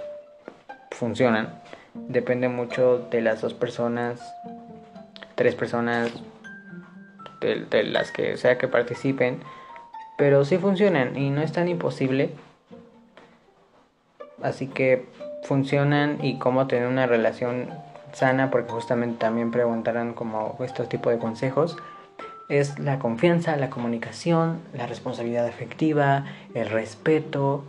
funcionan. 0.93 1.61
Depende 1.95 2.49
mucho 2.49 3.09
de 3.11 3.20
las 3.20 3.41
dos 3.41 3.55
personas, 3.55 4.20
tres 5.35 5.55
personas, 5.55 6.12
de, 7.41 7.85
las 7.85 8.12
que 8.12 8.37
sea 8.37 8.59
que 8.59 8.68
participen. 8.68 9.41
Pero 10.18 10.45
sí 10.45 10.59
funcionan 10.59 11.16
y 11.16 11.31
no 11.31 11.43
es 11.43 11.53
tan 11.53 11.68
imposible. 11.68 12.31
Así 14.43 14.66
que 14.66 15.07
funcionan 15.45 16.18
y 16.22 16.38
cómo 16.38 16.66
tener 16.66 16.88
una 16.88 17.07
relación 17.07 17.68
sana, 18.12 18.51
porque 18.51 18.72
justamente 18.72 19.18
también 19.18 19.51
preguntarán 19.51 20.14
como 20.14 20.57
este 20.61 20.84
tipo 20.84 21.11
de 21.11 21.18
consejos 21.18 21.76
es 22.51 22.80
la 22.80 22.99
confianza, 22.99 23.57
la 23.57 23.70
comunicación, 23.70 24.61
la 24.74 24.86
responsabilidad 24.86 25.47
afectiva, 25.47 26.26
el 26.53 26.68
respeto, 26.68 27.62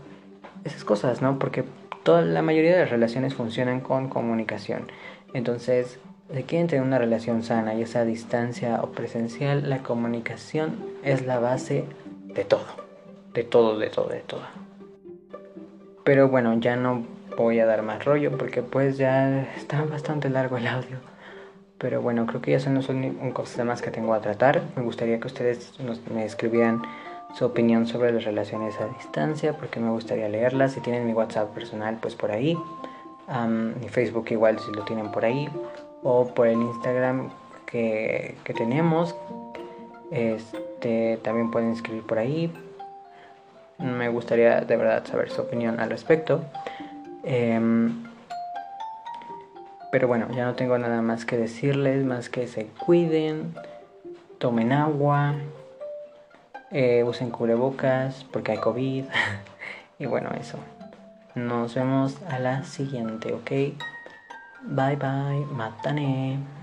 esas 0.66 0.84
cosas, 0.84 1.22
¿no? 1.22 1.38
Porque 1.38 1.64
toda 2.04 2.24
la 2.24 2.42
mayoría 2.42 2.74
de 2.74 2.80
las 2.80 2.90
relaciones 2.90 3.36
funcionan 3.36 3.80
con 3.80 4.10
comunicación. 4.10 4.92
Entonces, 5.36 6.00
si 6.34 6.44
quieren 6.44 6.68
tener 6.68 6.84
una 6.84 6.98
relación 6.98 7.44
sana, 7.44 7.76
ya 7.76 7.86
sea 7.86 8.02
a 8.02 8.06
distancia 8.06 8.80
o 8.82 8.92
presencial, 8.92 9.70
la 9.70 9.84
comunicación 9.84 10.78
es 11.04 11.28
la 11.28 11.40
base 11.40 11.86
de 12.34 12.44
todo, 12.44 12.66
de 13.36 13.44
todo, 13.44 13.78
de 13.78 13.90
todo, 13.90 14.10
de 14.10 14.22
todo. 14.22 14.42
Pero 16.04 16.30
bueno, 16.30 16.54
ya 16.60 16.76
no 16.76 17.04
voy 17.38 17.60
a 17.60 17.66
dar 17.66 17.82
más 17.82 18.04
rollo 18.04 18.38
porque 18.38 18.62
pues 18.62 18.98
ya 18.98 19.42
está 19.56 19.84
bastante 19.84 20.30
largo 20.30 20.58
el 20.58 20.68
audio. 20.68 20.98
Pero 21.78 22.02
bueno, 22.02 22.28
creo 22.28 22.42
que 22.42 22.52
ya 22.52 22.60
son 22.60 22.76
los 22.76 22.90
únicos 22.90 23.52
temas 23.54 23.82
que 23.82 23.92
tengo 23.92 24.14
a 24.14 24.22
tratar. 24.22 24.62
Me 24.76 24.84
gustaría 24.84 25.20
que 25.20 25.28
ustedes 25.28 25.74
me 26.14 26.26
escribieran 26.26 26.82
su 27.34 27.46
opinión 27.46 27.88
sobre 27.88 28.12
las 28.12 28.24
relaciones 28.24 28.80
a 28.80 28.88
distancia, 28.88 29.54
porque 29.54 29.80
me 29.80 29.90
gustaría 29.90 30.30
leerlas. 30.30 30.74
Si 30.74 30.82
tienen 30.82 31.08
mi 31.08 31.14
WhatsApp 31.14 31.54
personal, 31.54 31.98
pues 32.00 32.16
por 32.16 32.32
ahí. 32.32 32.58
mi 33.82 33.90
Facebook 33.90 34.28
igual 34.30 34.60
si 34.60 34.72
lo 34.72 34.84
tienen 34.84 35.12
por 35.12 35.26
ahí. 35.26 35.50
O 36.04 36.28
por 36.28 36.48
el 36.48 36.62
Instagram 36.62 37.30
que, 37.66 38.36
que 38.44 38.54
tenemos. 38.54 39.16
Este, 40.12 41.18
también 41.24 41.50
pueden 41.50 41.72
escribir 41.72 42.04
por 42.04 42.20
ahí. 42.20 42.52
Me 43.82 44.10
gustaría 44.10 44.62
de 44.62 44.78
verdad 44.78 45.06
saber 45.06 45.30
su 45.30 45.42
opinión 45.42 45.80
al 45.80 45.90
respecto. 45.90 46.44
Em, 47.24 48.04
pero 49.92 50.08
bueno, 50.08 50.28
ya 50.34 50.46
no 50.46 50.54
tengo 50.56 50.78
nada 50.78 51.02
más 51.02 51.26
que 51.26 51.38
decirles, 51.38 52.06
más 52.06 52.30
que 52.30 52.48
se 52.48 52.68
cuiden, 52.68 53.54
tomen 54.38 54.72
agua, 54.72 55.36
eh, 56.72 57.04
usen 57.04 57.30
cubrebocas 57.30 58.26
porque 58.32 58.54
hay 58.54 58.58
COVID. 58.58 59.06
y 60.00 60.06
bueno, 60.06 60.30
eso. 60.40 60.58
Nos 61.36 61.76
vemos 61.76 62.18
a 62.30 62.40
la 62.40 62.64
siguiente, 62.64 63.34
¿ok? 63.34 63.52
Bye 64.64 64.96
bye, 64.96 65.46
matane. 65.52 66.61